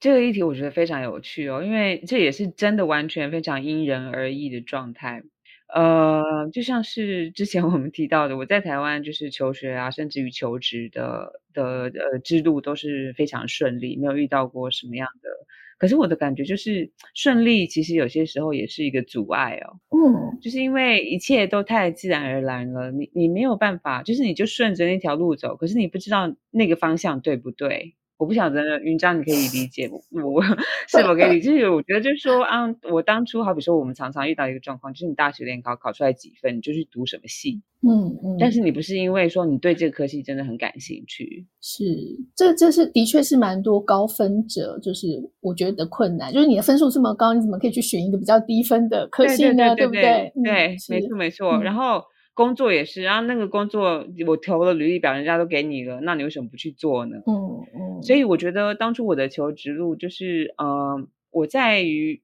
[0.00, 5.22] 这个议题我觉得非常有趣哦，因为这也是真的完全非常因人而异的状态。
[5.74, 15.28] 呃，就像是之前我们提到的，我在台湾就是求学啊，甚至于求职的的呃之路都是非常顺利，没有遇到过什么样的。
[15.76, 19.78] 可是我的感觉就是顺利，其实有些时候也是一个阻碍哦。
[19.90, 27.94] 嗯，就是因为一切都太自然而然了，你你没有办法，就是你就顺着那条路走，可是你不知道那个方向对不对。
[28.18, 30.42] 我不晓得云章，你可以理解我，我
[30.88, 31.50] 是否可以理解？
[31.52, 41.84] 就是我觉得，就是说啊，我当初好比说，我们常常遇到一个状况，就是你大学联考考出来几分，你就去读什么系，嗯嗯，但是你不是因为说你对这个科系真的很感兴趣，是
[42.34, 45.06] 这这是的确是蛮多高分者，就是
[45.40, 49.76] 我觉得的困难，就是你的分数这么高，你怎么可以去选一个比较低分的科系呢？
[49.76, 50.32] 对不对？
[50.42, 52.02] 对，没错没错，然后。
[52.38, 57.16] 工作也是，然后那个工作我投了履历表，人家都给你了，那你为什么不去做呢？
[57.26, 58.02] 嗯嗯。
[58.04, 62.22] 所以我觉得当初我的求职路就是，呃，我在于，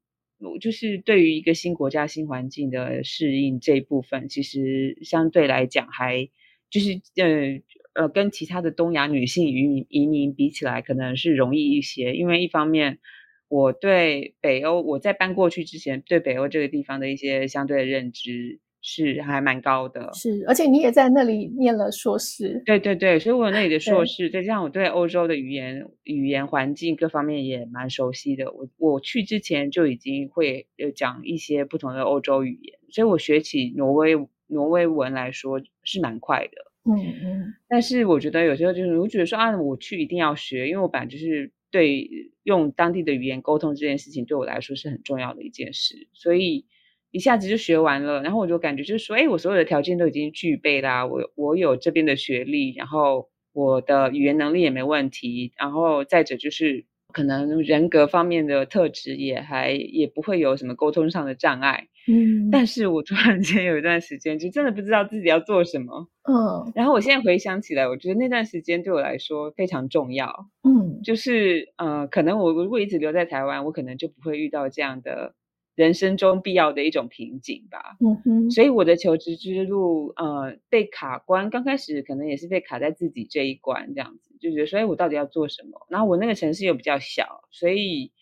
[0.61, 6.29] 就是对于一个新国家、新环境的适应这一部分，其实相对来讲还
[6.71, 13.01] 就是，呃呃，跟其他的东亚女性移民移民比起来，可能是容易一些，因为一方面
[13.49, 18.61] 我对北欧，我在搬过去之前，对北欧这个地方的一些相对的认知。
[18.87, 28.53] 是还蛮高的，是，而且你也在那里念了硕士，对对对，所以我有那里的 硕士，再加上我对欧洲的语言、语言环境各方面也蛮熟悉的。
[28.53, 34.15] 我我去之前就已经会有讲一些不同的欧洲语言，所以我学起挪威
[34.49, 36.71] 挪威文来说是蛮快的。
[36.85, 36.93] 嗯
[37.25, 42.07] 嗯，但是我觉得有时候就是我觉得说啊，我去一定要学，因为我本来就是对
[42.43, 46.67] 用当地的语言沟通这件事情对我来说是很重要的一件事，所以。
[47.15, 75.37] 一下子就学完了，然后我就感觉就是说，哎，我所有的条件都已经具备啦，我我有这边的学历，然后我的语言能力也没问题，然后再者就是可能人格方面的特质也还也不会有什么沟通上的障碍，嗯，但是我突然间有一段时间就真的不知道自己要做什么，嗯，然后我现在回想起来，我觉得那段时间对我来说非常重要，嗯，就是呃，可能我如果一直留在台湾，我可能就不会遇到这样的。
[75.75, 85.87] 人生中必要的一种瓶颈吧，嗯哼，所以我的求职之路，呃，被卡关，刚开始可能也是被卡在自己这一关，这样子，就觉得，所以我到底要做什么？
[85.89, 88.13] 然后我那个城市又比较小，所以，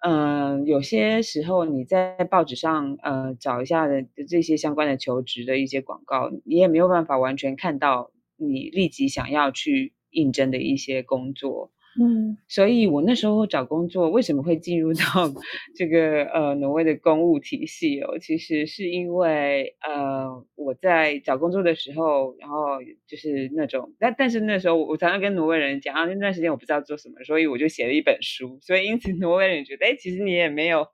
[0.00, 11.72] 嗯、呃，有些时候你在报纸上，呃，找一下的这些相关的求职的一些广告，你也没有办法完全看到你立即想要去应征的一些工作。
[12.00, 15.00] 嗯，所以我那时候找工作，为什么会进入到
[15.76, 18.18] 这个呃挪威的公务体系哦？
[18.18, 30.86] 其实是因为呃我在找工作的时候，然后就是那种，但但是那时候我常常跟挪威人讲啊，那段时间我不知道做什么，所以我就写了一本书，所以因此挪威人觉得，哎，其实你也没有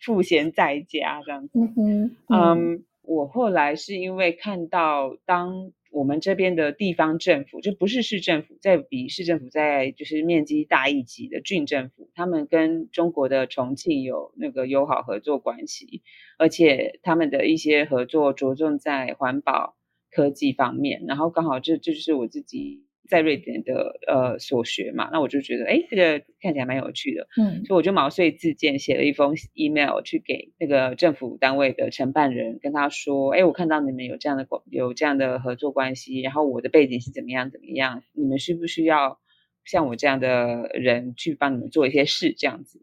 [0.00, 1.58] 赋闲在家这样子。
[1.58, 5.72] 嗯哼，嗯，我后来是因为看到当。
[5.94, 16.02] 我们这边的地方政府就不是市政府，在比市政府在就是面积大一级的郡政府，他们跟中国的重庆有那个友好合作关系，
[16.36, 19.76] 而且他们的一些合作着重在环保
[20.10, 22.84] 科技方面，然后刚好这这就是我自己。
[23.08, 39.18] 在瑞典的呃所学嘛，那我就觉得哎，这个看起来蛮有趣的，嗯，所以我就毛遂自荐，写了一封 email 去给那个政府单位的承办人，跟他说，哎，我看到你们有这样的有这样的合作关系，然后我的背景是怎么样怎么样，你们需不需要
[39.64, 42.80] 像我这样的人去帮你们做一些事这样子？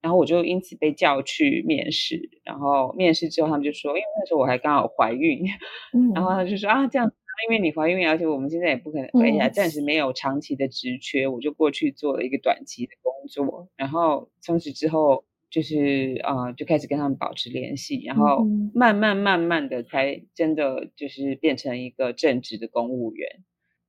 [0.00, 5.44] 然后我就因此被叫去面试，然后面试之后他们就说，因为那时候我还刚好怀孕，
[5.92, 7.12] 嗯，然后他就说啊这样。
[7.48, 23.28] 因为你怀孕，而且我们现在也不可能，哎呀，暂时没有长期的职缺，我就过去做了一个短期的工作，然后从此之后就是啊、呃，就开始跟他们保持联系，然后慢慢慢慢的才真的就是变成一个正职的公务员。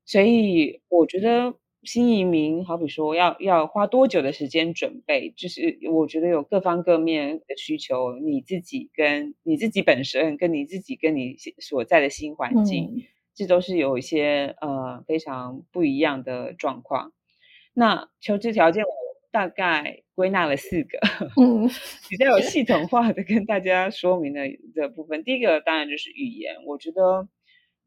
[0.06, 13.02] 所以我觉得新移民，好比说要要花多久的时间准备，就是我觉得有各方各面的需求，你自己跟你自己本身，跟你自己跟你所在的新环境，嗯、
[13.36, 17.12] 这都是有一些呃非常不一样的状况。
[17.74, 18.90] 那求职条件我
[19.32, 21.00] 大概归纳了四个，
[21.40, 21.70] 嗯，
[22.10, 25.24] 比较有系统化的跟大家说明的的部分。
[25.24, 27.28] 第一个当然就是语言，我觉得。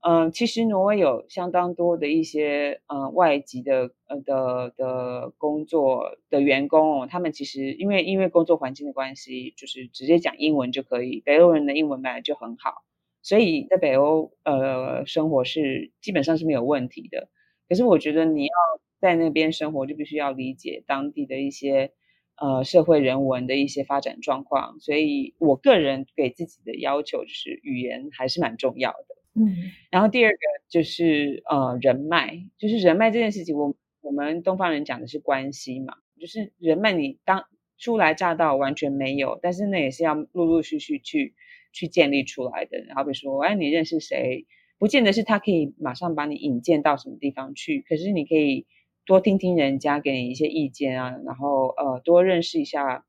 [0.01, 11.21] 嗯，其实挪威有相当多的一些呃外籍的呃的的工作的员工哦，他们其实因为因为工作环境的关系，就是直接讲英文就可以。
[11.27, 12.85] 北欧人的英文本来就很好，
[13.23, 17.29] 所以在北欧呃生活是基本上是没有问题的。
[17.69, 18.53] 可是我觉得你要
[19.01, 21.93] 在那边生活，就必须要理解当地的一些
[22.37, 24.81] 呃社会人文的一些发展状况。
[24.81, 29.17] 所以我个人给自己的要求就是语言还是蛮重要的。
[29.35, 29.55] 嗯，
[29.91, 30.39] 然后第二个
[30.69, 37.45] 就是呃人脉，就是人脉这件事情，我我们东方人讲的是关系嘛，就是人脉你当
[37.77, 41.35] 初来乍到完全没有，但是那也是要陆陆续续去
[41.79, 42.79] 去建立出来的。
[42.97, 44.47] 好比说，哎，你认识谁，
[44.79, 48.67] 不见得是他可以马上把你引荐到什么地方去，可是你可以
[49.07, 53.05] 多听听人家给你一些意见啊，然后呃多认识一下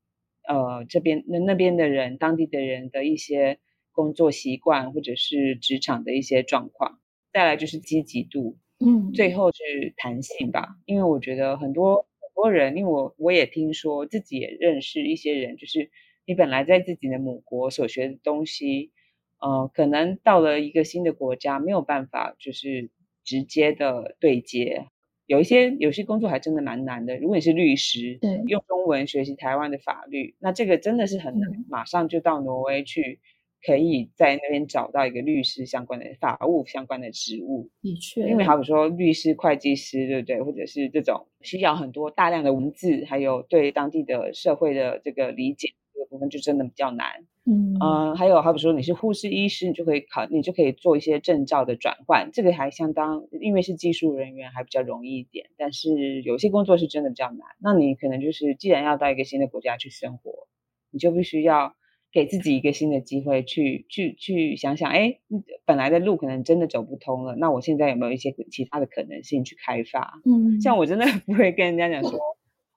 [0.48, 3.58] 呃这边那那边的人，当地的人的一些。
[3.92, 7.00] 工作习惯或者是职场的一些状况，
[7.32, 10.68] 再来就是积极度，嗯，最后是弹性吧。
[10.86, 15.90] 因为我觉得很多很多人，因为我我也听说自己也认识一些人，就是
[16.30, 18.92] 你本来在自己的母国所学的东西，
[19.40, 22.88] 呃，可能到了一个新的国家没有办法就是
[23.24, 24.86] 直接的对接。
[25.26, 27.18] 有一些有些工作还真的蛮难的。
[27.18, 33.18] 如果你是律师，对，用中文学习台湾的法律，那这个真的是很难，嗯，马上就到挪威去。
[33.62, 40.42] 可以在那边找到一个律师相关的法务相关的职务，的确，因为好比说律师、会计师，对不对？
[40.42, 47.06] 或者是这种需要很多大量的文字，还有对当地的社会的这个理解这个部分，就真的比较难。
[47.46, 55.46] 嗯嗯，还有好比说你是护士、医师，你就可以考，你就可以做一些证照的转换，这个还相当，因为是技术人员还比较容易一点。
[55.56, 60.48] 但是有些工作是真的比较难，那你可能就是既然要到一个新的国家去生活，
[60.90, 61.74] 你就必须要。
[62.12, 65.20] 给自己一个新的机会去，去去去想想，哎，
[65.64, 70.20] 本来的路可能真的走不通了，那我现在有没有一些其他的可能性去开发？
[70.24, 72.18] 嗯，像我真的 不会跟人家讲说，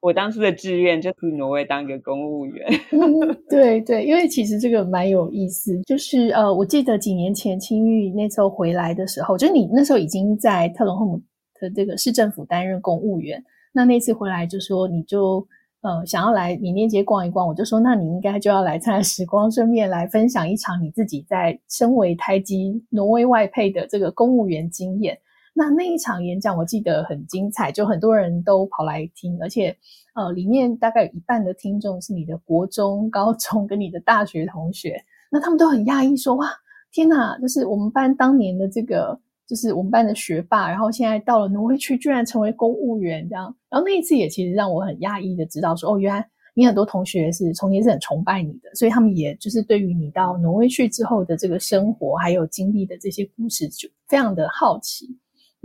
[0.04, 2.68] 我当初的志愿就是挪威当一个公务员。
[2.92, 11.22] 嗯，对对，因为其实这个蛮有意思，就是呃，我记得几年前青玉那时候回来的时候，就是你那时候已经在特隆赫姆
[11.62, 13.42] 的这个市政府担任公务员，
[13.74, 15.48] 那那次回来就说你就。
[15.84, 25.18] 呃，想要来缅甸街逛一逛，我就说，那你应该就要来参加时光，顺便来分享一场你自己在身为台籍挪威外配的这个公务员经验。
[25.54, 29.76] 那那一场演讲我记得很精彩，就很多人都跑来听，而且
[30.16, 36.48] 呃，里面大概有一半的听众是你的国中、高中跟你的大学同学，那他们都很讶异说，哇，
[36.92, 39.20] 天哪，就是我们班当年的这个。
[39.46, 43.54] 就是我们班的学霸，然后现在到了挪威去，居然成为公务员这样。
[43.70, 55.14] 然后那一次也其实让我很讶异的知道说，哦，原来你很多同学是从前是很崇拜你的，所以他们也就是对于你到挪威去之后的这个生活还有经历的这些故事，就非常的好奇。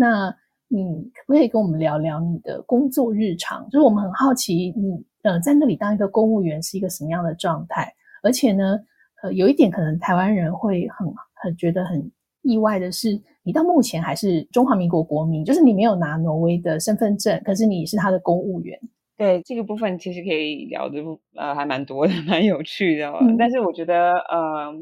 [0.01, 0.33] 那
[0.69, 3.69] 你可不可以跟我们聊聊你的工作日常？
[3.69, 7.93] 就是我们很好奇你呃在那里当一个公务员是一个什么样的状态？
[8.23, 8.79] 而且呢，
[9.23, 12.09] 呃，有一点可能台湾人会很很觉得很
[12.43, 13.21] 意外的是。
[13.43, 18.79] 你到目前还是中华民国国民，就是你没有拿挪威的身份证，可是你是他的公务员。
[19.17, 20.99] 对，这个部分其实可以聊的
[21.35, 23.11] 呃还蛮多的， 蛮有趣的。
[23.23, 24.73] 嗯、但是我觉得呃。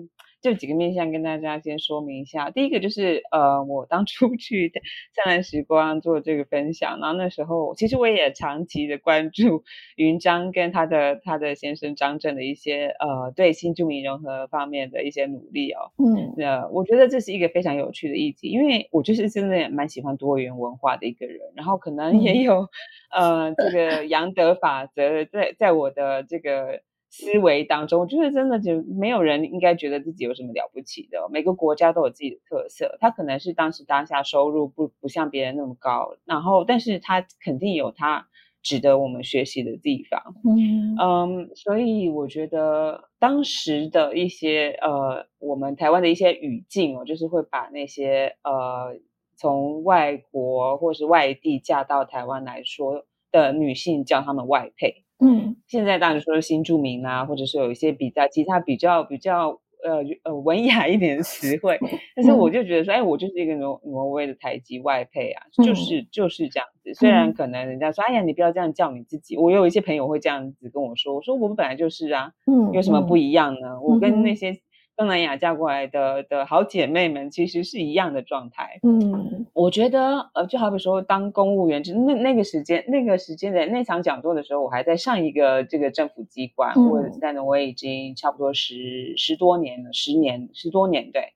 [0.43, 2.51] 就几个面向跟大家先说明一下。
[2.51, 4.71] 第一个就是，呃，我当初 去
[5.13, 9.65] 灿烂时光做这个分享，然后那时候其实我也长期的关注
[9.97, 15.91] 云章跟他的他的先生张震的一些呃对新住民融合方面的一些努力哦。
[15.99, 22.69] 嗯，呃，我觉得这是一个非常有趣的议题，因为我就是真的也蛮喜欢多元文化的一个人，然后可能也有、
[23.17, 26.83] 嗯、 呃这个杨德法则在在我的这个。
[27.19, 31.29] 思维当中，我觉得真的就没有人应该觉得自己有什么了不起的。
[31.33, 38.29] 每个国家都有自己的特色，他可能是当时当下收入不不像别人那么高，然后但是他肯定有他
[38.63, 40.35] 值得我们学习的地方。
[40.45, 48.99] 嗯嗯，所以我觉得当时的一些呃，我们台湾的一些语境哦，就是会把那些呃
[49.39, 55.06] 从外国或是外地嫁到台湾来说的女性叫他们外配。
[55.21, 59.61] 嗯，现在当然说新住民啊，或者是有一些比较其他比较比较。
[59.85, 61.79] 呃呃，文雅一点的词汇，
[62.17, 66.93] 但是我就觉得说，嗯、哎，我就是一个挪挪威的台籍外配啊，嗯、就是就是这样子。
[66.95, 69.37] 虽然可能人家说，嗯、哎呀，你不要这样叫你自己。
[69.37, 73.75] 我有一些朋友会这样子跟我说，我说我们本来就是啊，嗯，有什么不一样呢？
[73.75, 74.59] 嗯、我跟那些。
[74.97, 78.81] 东南亚嫁过来的的好姐妹们，其实是一样的状态。
[78.83, 91.11] 嗯，我觉得，呃，就好比说当公务员，就那那个时间，那个时间的那场讲座的时候，我还在上一个这个政府机关，嗯、我在挪威已经差不多十十多年了，十年十多年。
[91.13, 91.35] 对，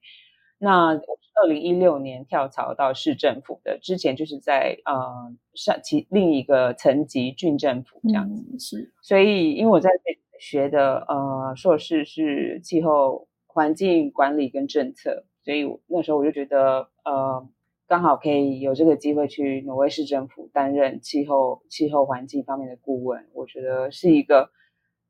[0.58, 0.98] 那
[1.42, 8.42] 二零一六年跳槽到市政府的，之前就是在呃上其另一个层级郡政府这样子。
[8.50, 9.90] 嗯、是，所以因为我在
[10.38, 13.28] 学的呃硕士是气候。
[13.52, 17.48] 环境管理跟政策，所以那时候我就觉得，呃，
[17.88, 23.26] 刚好可以有这个机会去挪威市政府担任气候、气候环境方面的顾问。
[23.34, 24.50] 我觉得是一个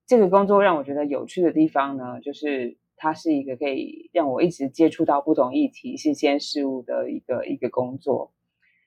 [0.07, 8.33] 这个工作让我觉得有趣的地方呢，就是它是一个可以让我一直接触到不同议题、新鲜事物的一个一个工作。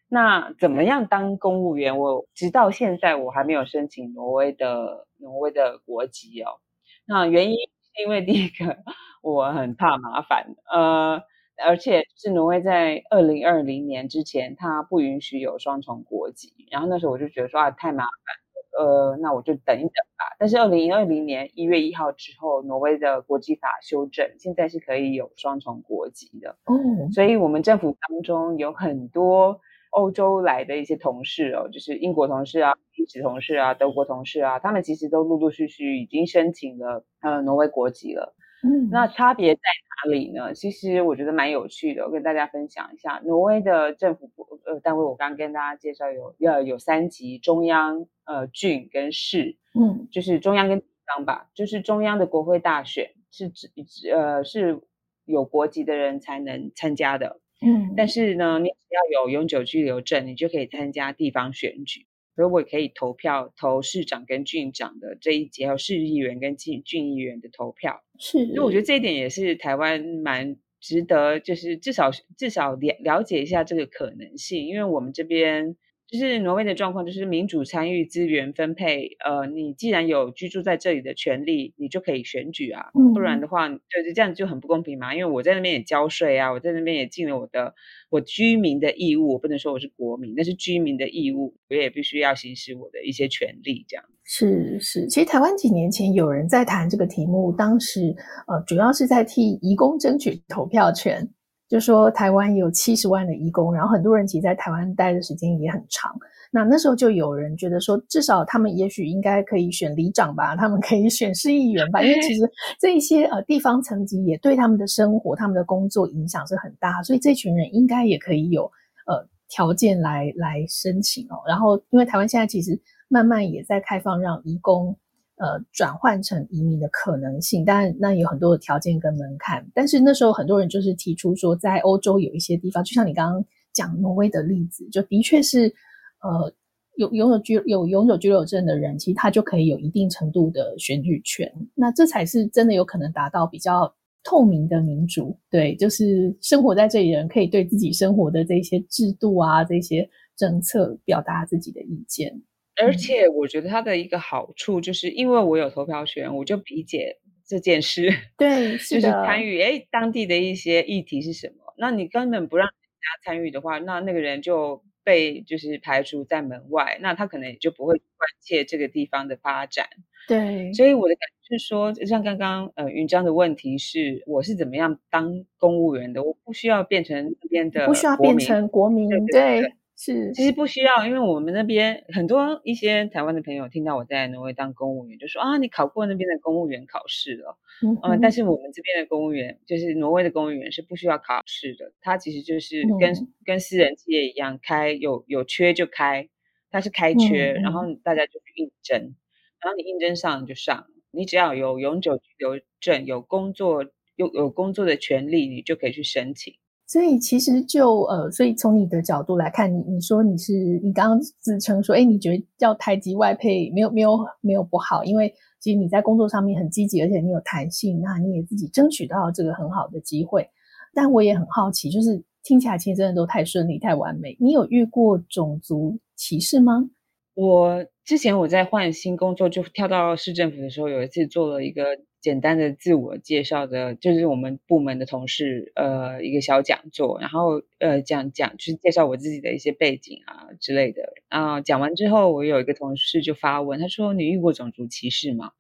[0.10, 2.00] 那怎么样当公务员？
[2.00, 6.60] 我直到现在我还没有申请挪威的挪威的国籍哦。
[7.06, 8.78] 那原因是因为第一个。
[9.24, 11.22] 我很怕麻烦，呃，
[11.66, 16.54] 而且是挪威在二零二零年之前，它不允许有双重国籍。
[16.70, 20.36] 然后那时候我就觉得说啊，太麻烦，呃，那我就等一等吧。
[20.38, 26.58] 但是二零二零年一月一号之后，挪威的国际法修正，现在是可以有双重国籍的。
[26.66, 29.62] 嗯，所以我们政府当中有很多
[29.92, 38.36] 欧洲来的一些同事哦，就是英国同事啊、比利时同事啊、德国同事啊，他们其实都陆陆续续已经申请了呃挪威国籍了。
[38.64, 40.54] 嗯，那差别在哪里呢？
[40.54, 43.22] 其实我觉得蛮有趣的，我跟大家分享一下。
[43.26, 44.32] 挪威的政府
[44.66, 49.58] 呃单位，我刚刚跟大家介绍有要有三级：中央、呃郡跟市。
[49.74, 51.50] 嗯，就是中央跟地方吧。
[51.54, 53.70] 就是中央的国会大选是指
[54.14, 54.82] 呃是
[55.26, 57.42] 有国籍的人才能参加的。
[57.62, 62.06] 嗯，但是呢，你只要有永久居留证，你就可以参加地方选举。
[62.36, 75.76] 如果可以投票投市长跟郡长的这一节，还有市议员跟郡郡议员的投票，是，那我觉得这一点也是台湾蛮值得，就是至少至少了了解一下这个可能性，因为我们这边。
[76.14, 79.18] 就是挪威的状况，就是民主参与资源分配。
[79.26, 82.92] 呃，你既然有居住在这里的权利，你就可以选举啊。
[82.94, 85.16] 嗯、不然的话，就是这样就很不公平嘛。
[85.16, 87.74] 因为我在那边也交税啊，我在那边也尽了我的
[88.12, 89.34] 我居民的义务。
[89.34, 93.84] 我不能说我是国民，那是居民的义务，我也必须要行使我的一些权利。
[93.88, 95.08] 这样是是。
[95.08, 101.28] 其实台湾几年前有人在谈这个题目，当时呃主要是在替移工争取投票权。
[101.74, 106.16] 就说台湾有七十万的移工，然后很多人其实在台湾待的时间也很长。
[106.52, 112.42] 那那时候就有人觉得说，至少他们也许应该可以选里长吧，他们可以选市议员吧，因为其实
[112.80, 118.66] 这一些呃地方层级也对他们的生活、他们的工作影响是很大，所以这群人应该也可以有
[119.08, 121.42] 呃条件来来申请哦。
[121.48, 124.96] 然后因为台湾现在其实慢慢也在开放让移工。
[125.38, 129.66] 呃，转换成移民的可能性，但那有很多的条件跟门槛。
[129.74, 135.74] 但是那时候很多人就是提出说，在欧洲有一些地方，就像你刚刚讲挪威的例子，就的确是，
[136.22, 136.54] 呃，
[136.98, 141.52] 有拥有居有永久居留证的人，其实他就可以有一定程度的选举权。
[141.74, 143.92] 那这才是真的有可能达到比较
[144.24, 145.36] 透明的民主。
[145.50, 150.08] 对，就是生活在这里的人可以对自己生活的这些制度啊、这些
[150.38, 152.40] 政策表达自己的意见。
[152.82, 158.10] 而且我觉得它的一个好处就是，因为我有投票权，我就理解这件事。
[158.38, 161.74] 对，是 就是参与哎当地的一些议题是什么？
[161.78, 169.88] 那你根本不让人家参与的话，那那个人就被就是排除在门外，那他可能也就不会关切这个地方的发展。
[170.28, 176.24] 对，所以我的感觉是说，就像刚刚呃云章的问题是，我是怎么样当公务员的？
[176.24, 179.18] 我不需要变成那边的，不需要变成国民，对。
[179.28, 196.28] 对对是，其实不需要，因为我们那边很多一些台湾的朋友听到我在挪威当公务员，就说啊，你考过那边的公务员考试了，嗯，嗯，但是我们这边的公务员，就是挪威的公务员是不需要考试的，他其实就是跟、嗯、跟私人企业一样，开有有缺就开，
[196.72, 199.16] 他是开缺，嗯、然后大家就去应征，
[199.62, 203.86] 然后你应征上就上，你只要有永久居留证，有工作
[204.16, 206.56] 有有工作的权利，你就可以去申请。
[206.94, 220.48] 所以其实就呃，所以从你的角度来看，你你说你是你刚刚自称说，哎，你觉得叫台籍外配没有没有没有不好，因为其实你在工作上面很积极，而且你有弹性，那你也自己争取到这个很好的机会。
[220.94, 224.38] 但我也很好奇，就是听起来其实真的都太顺利、太完美。
[224.40, 226.88] 你有遇过种族歧视吗？
[227.34, 231.84] 我之前我在换新工作，就跳到市政府的时候，有一次做了一个
[232.24, 241.14] 简单的自我介绍的，就是我们部门的同事，呃，一个小讲座，然后呃讲讲就是介绍我自己的一些背景啊之类的。
[241.28, 245.52] 啊，讲完之后，我有一个同事就发问，他说：“你遇过种族歧视吗？”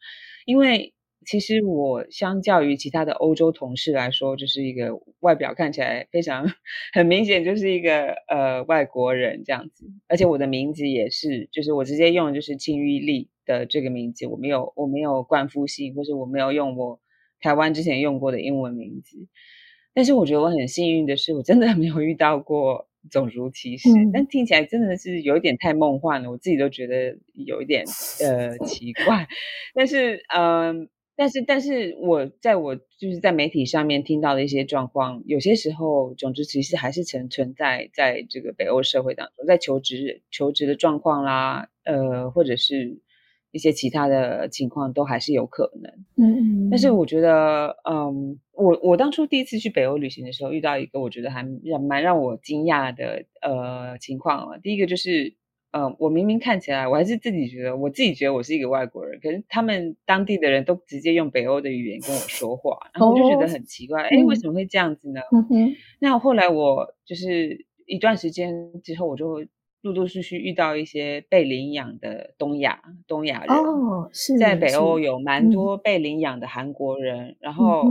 [0.45, 0.93] 因为
[1.25, 6.51] 其实我相较于其他的欧洲同事来说，就是一个外表看起来非常
[6.93, 16.99] 很明显就是一个呃外国人这样子，而且我的名字也是，就是我直接用的就是庆玉丽的这个名字，我没有我没有冠夫姓，或者我没有用我
[17.39, 19.27] 台湾之前用过的英文名字。
[19.93, 27.85] 但是我觉得我很幸运的是，我真的没有遇到过种族歧视，嗯、但听起来真的是有一点太梦幻了，我自己都觉得有一点
[28.21, 29.27] 呃奇怪，
[29.73, 30.79] 但是嗯。
[30.79, 42.99] 呃但是，但是我在我就是在媒体上面听到的一些状况，有些时候种族歧视还是存存在在这个北欧社会当中，在求职求职的状况啦，呃，或者是
[43.51, 45.91] 一些其他的情况，都还是有可能。
[46.17, 46.69] 嗯嗯。
[46.71, 51.43] 但是我觉得，嗯，我我当初第一次去北欧旅行的时候，遇到一个我觉得还
[51.87, 54.57] 蛮让我惊讶的呃情况啊。
[54.57, 55.35] 第一个就是。
[55.75, 65.21] 嗯，我明明看起来，我还是自己觉得，我自己觉得我是一个外国人，可是他们当地的人都直接用北欧的语言跟我说话，然后我就觉得很奇怪，哎、哦，为什么会这样子呢？
[65.31, 65.75] 嗯哼。
[65.99, 68.53] 那后来我就是一段时间
[68.83, 69.43] 之后，我就
[69.81, 77.83] 陆陆续续遇到一些被领养的东亚东亚人，哦，是在北欧有蛮多被领养的韩国人，嗯、然后。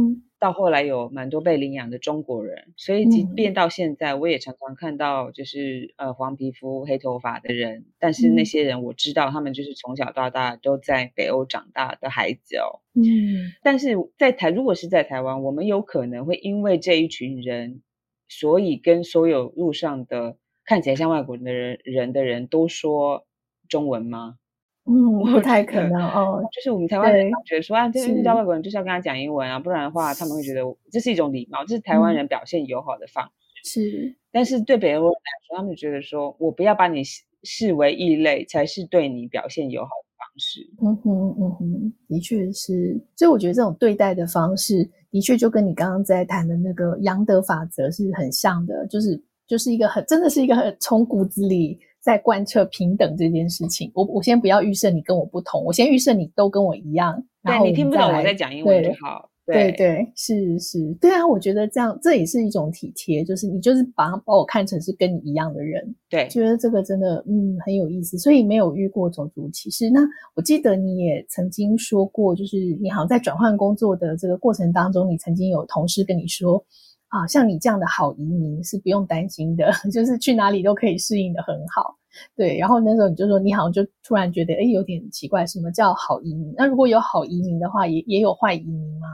[0.43, 12.83] 嗯到后来有蛮多被领养的中国人，所以即便到现在，我也常常看到就是呃黄皮肤黑头发的人，但是那些人我知道他们就是从小到大都在北欧长大的孩子哦。
[12.95, 17.81] 嗯，但是在台如果是在台湾，我们有可能会因为这一群人，
[18.29, 23.29] 所以跟所有路上的看起来像外国人的人人的人都说
[23.69, 24.39] 中文吗？
[24.91, 26.43] 嗯，不太可能哦。
[26.53, 30.61] 就是我们台湾人觉得说啊，就是遇到外国人就是要跟他讲英文啊，不然的话他们会觉得
[30.91, 33.25] 这是一种礼貌，这是台湾人表现友好的方
[33.63, 33.81] 式。
[33.81, 37.03] 是，但是对北欧人来说，他们觉得说我不要把你
[37.45, 40.69] 视为异类，才是对你表现友好的方式。
[40.83, 43.01] 嗯哼，嗯哼，的确是。
[43.17, 51.79] 所以我觉得这种对待的方式，的确就跟你刚刚在谈的那个杨德法则是很像的，就是就是一个很真的是一个很从骨子里。
[52.03, 57.23] 在贯彻平等这件事情，我我先不要预设你跟我不同，我先预设你都跟我一样。
[57.43, 59.29] 然后对，你听不懂我在讲英文就好。
[59.45, 65.95] 对对，对，是是，对啊，我觉得这样这也是一种体贴，就是你就是把把我看成是跟你一样的人。
[66.09, 69.91] 对，觉得这个真的嗯很有意思，所以没有遇过种族歧视。
[69.91, 70.01] 那
[70.37, 76.65] 我记得你也曾经说过，就是你好像在转换工作的这个过程当中，你曾经有同事跟你说。
[77.13, 81.95] 啊，像你这样的好移民是不用担心的， 就是去哪里都可以适应的很好。
[82.35, 86.55] 对，然后那时候你就说，你好像就突然觉得，哎，有点奇怪，什么叫好移民？
[86.57, 89.09] 那如果有好移民的话，也也有坏移民吗？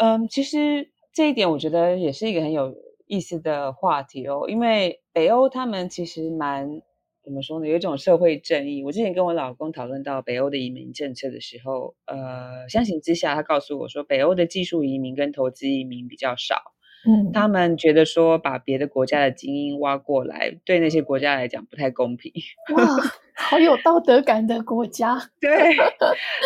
[0.00, 2.72] 嗯，其实这一点我觉得也是一个很有
[3.08, 6.68] 意思的话题哦，因为北欧他们其实蛮
[7.24, 7.66] 怎么说呢？
[7.66, 8.84] 有一种社会正义。
[8.84, 16.56] 我之前跟我老公讨论到北欧的移民政策的时候，呃，相形之下，他告诉我说，北欧的技术移民跟投资移民比较少。
[17.06, 22.30] 嗯，他们觉得说把别的国家的精英挖过来，对那些国家来讲不太公平。
[22.74, 22.84] 哇，
[23.34, 25.18] 好有道德感的国家。
[25.40, 25.50] 对，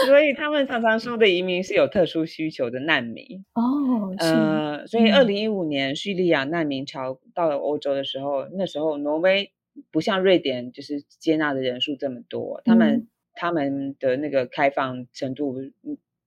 [0.07, 3.44] 所以他们常常说的移民是有特殊需求的难民。
[3.55, 9.50] 哦，呃，所以二零一五年叙利亚难民潮到了欧洲的时候，那时候挪威
[9.90, 15.57] 不像瑞典，就是接纳的人数这么多，他们、嗯、他们的那个开放程度。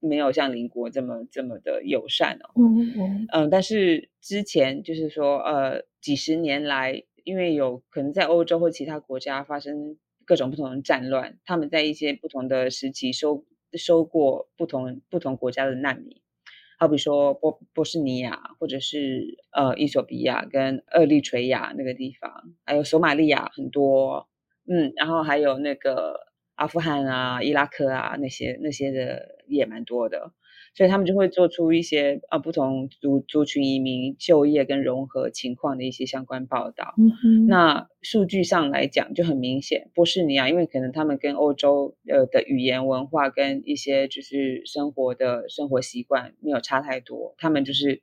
[0.00, 16.20] 没有像邻国这么这么的友善哦，嗯嗯嗯，但是之前就是说，呃，几十年来，因为有可能在欧洲或其他国家发生各种不同的战乱，他们在一些不同的时期收收过不同不同国家的难民，
[16.78, 24.28] 好比说波波士尼亚或者是呃伊索比亚跟厄立垂亚那个地方，还有索马利亚很多，
[24.68, 26.28] 嗯，然后还有那个。
[26.58, 30.32] 阿富汗啊、伊拉克啊那些那些的也蛮多的，
[30.74, 36.94] 所以他们就会做出一些呃不同族族群移民就业跟融合情况的一些相关报道。
[36.98, 37.46] 嗯。
[37.46, 48.02] 那数据上来讲就很明显，波士尼亚因为可能他们跟欧洲呃的语言文化跟一些就是生活的生活习惯没有差太多，他们就是。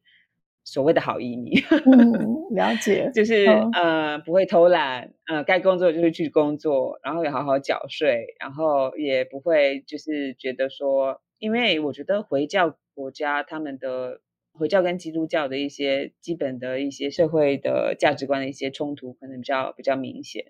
[0.68, 1.54] 所谓的好移民，
[1.86, 14.21] 嗯， 了解，就是、哦、呃不会偷懒，呃该工作就是去工作，然后也好好缴税，然后也不会就是觉得说，因为我觉得回教国家他们的
[14.53, 20.45] 回教跟基督教的一些基本的一些社会的价值观的一些冲突，可能比较比较明显。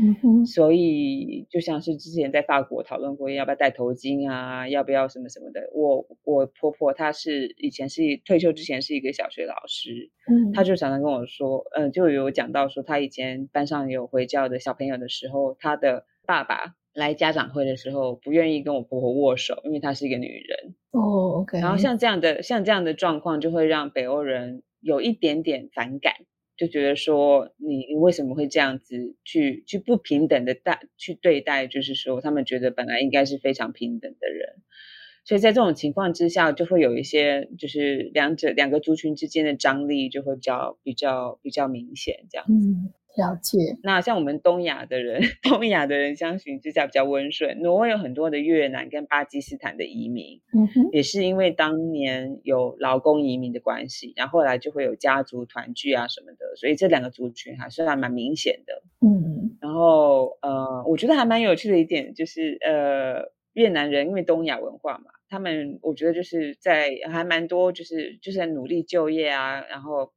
[0.00, 5.68] 嗯哼，所以就像是之前在法国讨论过要不要戴头巾啊，要不要什么什么的。
[5.74, 20.74] 我我婆婆她是以前是退休之前是一个小学老师，嗯，她就常常跟我说，嗯、呃，就有讲到说她以前班上有回教的小朋友的时候，她的爸爸来家长会的时候不愿意跟我婆婆握手，因为她是一个女人。
[20.90, 21.60] 哦，OK。
[21.60, 26.14] 然后像这样的像这样的状况，就会让北欧人有一点点反感。
[26.56, 34.56] 就觉得说你为什么会这样子去去不平等的待去对待，就是说他们觉得本来应该是非常平等的人，
[35.24, 42.68] 所以在这种情况之下，就会有一些就是两者两个族群之间的张力就会比较比较比较明显，这样子。
[42.70, 43.58] 嗯了解。
[43.82, 47.58] 那像我们东亚的人， 东亚的人相形之下比较温顺。
[47.60, 58.82] 挪威有很多的越南跟巴基斯坦的移民，嗯哼，也是因为当年有劳工移民的关系，然后后来就会有家族团聚啊什么的，所以这两个族群还是还蛮明显的。
[59.00, 70.12] 嗯，然后呃，我觉得还蛮有趣的一点就是，呃，越南人因为东亚文化嘛，他们我觉得就是在还蛮多就是就是在努力就业啊，然后。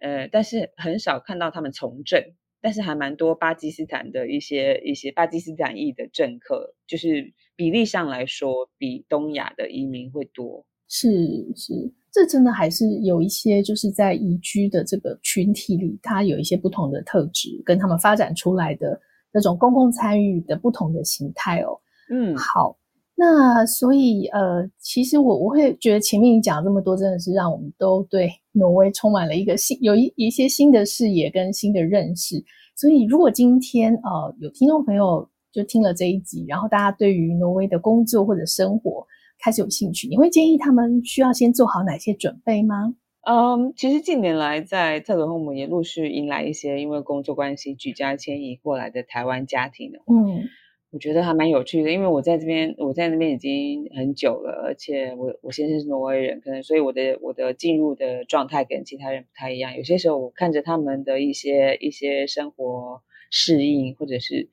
[0.00, 2.22] 呃，但是很少看到他们从政，
[2.60, 10.66] 但是还蛮多巴基斯坦的一些一些巴基斯坦裔的政客，就是比例上来说，比东亚的移民会多。
[10.88, 11.08] 是
[11.54, 11.74] 是，
[12.10, 18.98] 这真的还是有一些就是在移居的这个群体里，他有一些不同的特质，跟他们发展出来的
[19.32, 21.78] 那种公共参与的不同的形态哦。
[22.10, 22.78] 嗯，好。
[23.20, 32.36] 那所以，呃，其实我我会觉得前面你讲这么多，真的是让我们都对挪威充满了一个新，有一一些新的视野跟新的认识。
[32.76, 39.04] 所以，如果今天呃有听众朋友就听了这一集，然后大家对于挪威的工作或者生活
[39.42, 42.94] 开始有兴趣，你会建议他们需要先做好哪些准备吗？
[43.26, 50.44] 嗯，其实近年来在特伦霍姆也陆续迎来一些因为工作关系举家迁移过来的台湾家庭的，嗯。
[50.90, 59.76] 我觉得还蛮有趣的，因为我在这边，我在那边已经很久了，而且我我先生是挪威人，可能所以我的我的进入的状态跟其他人不太一样。
[59.76, 64.48] 有些时候我看着他们的一些一些生活适应，或者是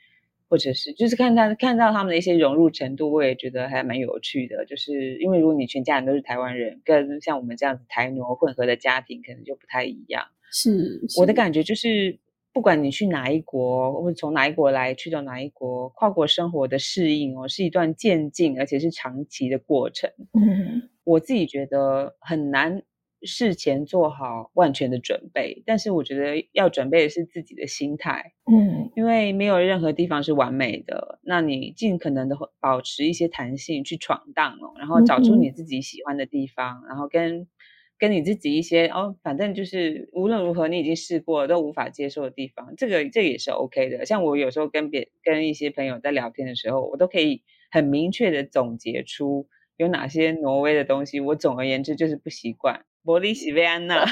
[0.49, 4.65] 或者是就是看他看到他们的一些融入程度，我也觉得还蛮有趣的。
[4.65, 10.25] 就是因为如果你全家人都是台湾人，跟像我们这样子台挪混合的家庭，可能就不太一样。
[10.51, 12.17] 是，是我的感觉就是。
[12.55, 20.09] 不管你去哪一国，或者从哪一国来，去到哪一国，跨国生活的适应哦，是一段渐进而且是长期的过程。
[20.31, 22.81] 嗯，我自己觉得很难
[23.23, 28.31] 事前做好万全的准备，但是我觉得要准备的是自己的心态。
[28.49, 37.49] 嗯，因为没有任何地方是完美的，那你尽可能的保持一些弹性去闯荡哦，然后找出你自己喜欢的地方，嗯、然后跟。
[37.97, 44.05] 跟你自己一些哦，反正就是无论如何你已经试过了都无法接受的地方，这个这个也是 OK 的。
[44.05, 52.85] 像我有时候跟别跟一些朋友在聊天的时候，我都可以很明确的总结出有哪些挪威的东西，我总而言之就是不习惯。
[53.05, 54.03] 伯利喜维安娜，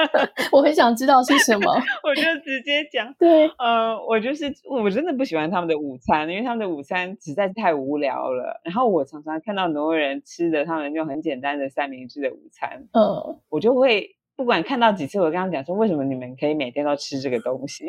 [0.50, 1.70] 我很想知道是什么，
[2.02, 3.12] 我就直接讲。
[3.20, 8.58] 对，呃，我就是我真的不喜欢他们的午餐，因为他们的午餐实在是太无聊了。
[8.64, 17.86] 然后我常常看到挪威人吃的他们就很简单的三明治的午餐，嗯，我就会不管看到几次，我跟他们讲说，为什么你们可以每天都吃这个东西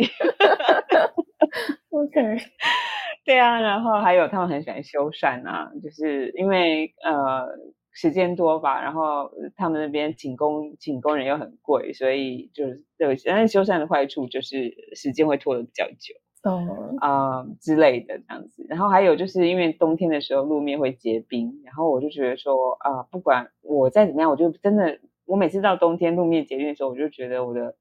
[1.89, 2.37] ？OK，
[3.25, 7.47] 对啊，然后还有他们很喜欢修缮啊，就是因为呃。
[7.99, 16.15] 时间多吧，然后他们那边请工请工人又很贵，所以就是对，但是修缮的坏处就是时间会拖得比较久，
[16.49, 18.65] 哦啊、呃、之类的这样子。
[18.69, 27.75] 然后还有就是因为冬天的时候路面会结冰，然后我就觉得说啊、呃，不管我再怎么样，我就真的我每次到冬天路面结冰的时候，我就觉得我的。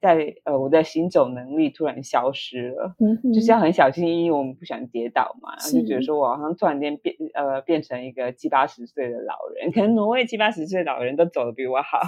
[0.00, 11.98] 在呃，我的行走能力突然消失了，嗯，就是要很小心翼翼，我们不想跌倒嘛，就觉得说我好像突然间变呃变成一个七八十岁的老人，可能挪威七八十岁的老人都走得比我好，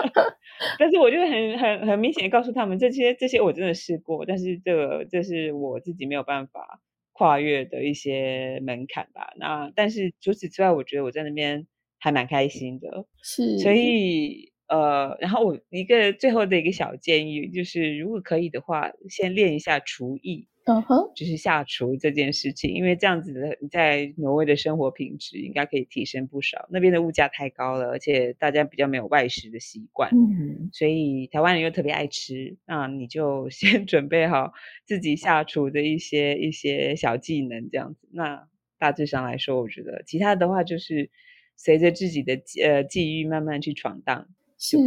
[0.78, 6.80] 但是我就很很很明显的告诉他们，这些这些我真的试过，但是这个这是我自己没有办法
[7.12, 9.32] 跨越的一些门槛吧。
[9.36, 11.66] 那但是除此之外，我觉得我在那边
[11.98, 14.52] 还蛮开心的，是，所以。
[14.68, 26.66] 呃，然后我一个最后的一个小建议就是，如果可以的话，先练一下厨艺，嗯哼，就是下厨这件事情，因为这样子的你在挪威的生活品质应该可以提升不少。
[26.70, 34.52] 那边的物价太高了，而且大家比较没有外食的习惯，嗯，所以台湾人又特别爱吃，那你就 先准备好
[34.84, 38.08] 自己下厨的一些一些小技能，这样子。
[38.10, 38.48] 那
[38.78, 41.08] 大致上来说，我觉得其他的话就是
[41.56, 44.26] 随着自己的呃际遇慢慢去闯荡。
[44.58, 44.78] 是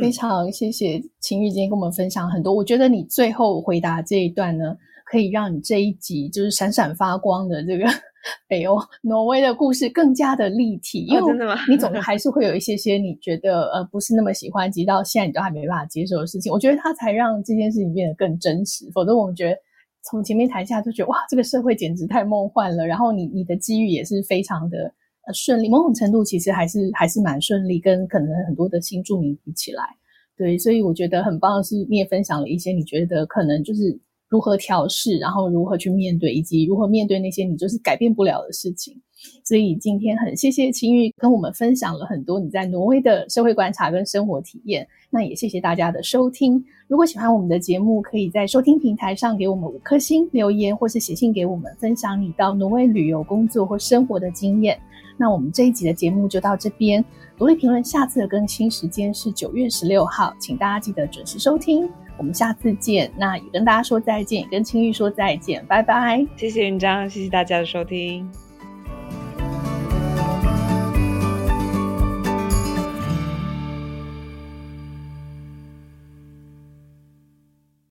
[0.00, 2.52] 非常谢谢秦玉今天跟我们分享很多。
[2.52, 7.86] 我觉得你最后回答这一段呢，可以让你这一集就是闪闪发光的这个
[8.48, 11.06] 北欧挪威的故事更加的立体。
[11.06, 16.52] 因为真的吗你总还是会有一些些你觉得呃不是那么喜欢，直到现在你都还没办法接受的事情。
[16.52, 18.90] 我觉得它才让这件事情变得更真实。
[18.92, 19.56] 否则我们觉得
[20.02, 22.84] 从前面谈下就觉得哇，这个社会简直太梦幻了。
[22.84, 24.92] 然后你你的机遇也是非常的。
[25.34, 29.82] 顺利，某种程度其实还是还是蛮顺利，跟可能很多的新住民比起来，
[30.36, 33.98] 对，所以我觉得很棒的是，你也分享了一些你觉得可能就是
[34.28, 39.00] 如何调试，然后如何去面对，以及如何面对那些你就是改变不了的事情。
[39.44, 44.86] 所以今天很谢谢青玉跟我们分享了很多你在挪威的社会观察跟生活体验。
[45.10, 46.62] 那也谢谢大家的收听。
[46.88, 54.78] 如果喜欢我们的节目，可以在收听平台上给我们五颗星留言，或是写信给我们，分享你到挪威旅游、工作或生活的经验。
[55.16, 57.04] 那我们这一集的节目就到这边。
[57.38, 61.88] 独立评论下次的更新时间是九月十六号，请大家记得准时收听。
[62.18, 63.10] 我们下次见。
[63.16, 66.26] 那也跟大家说再见，也跟青玉说再见，拜拜。
[66.36, 68.45] 谢谢云章，谢谢大家的收听。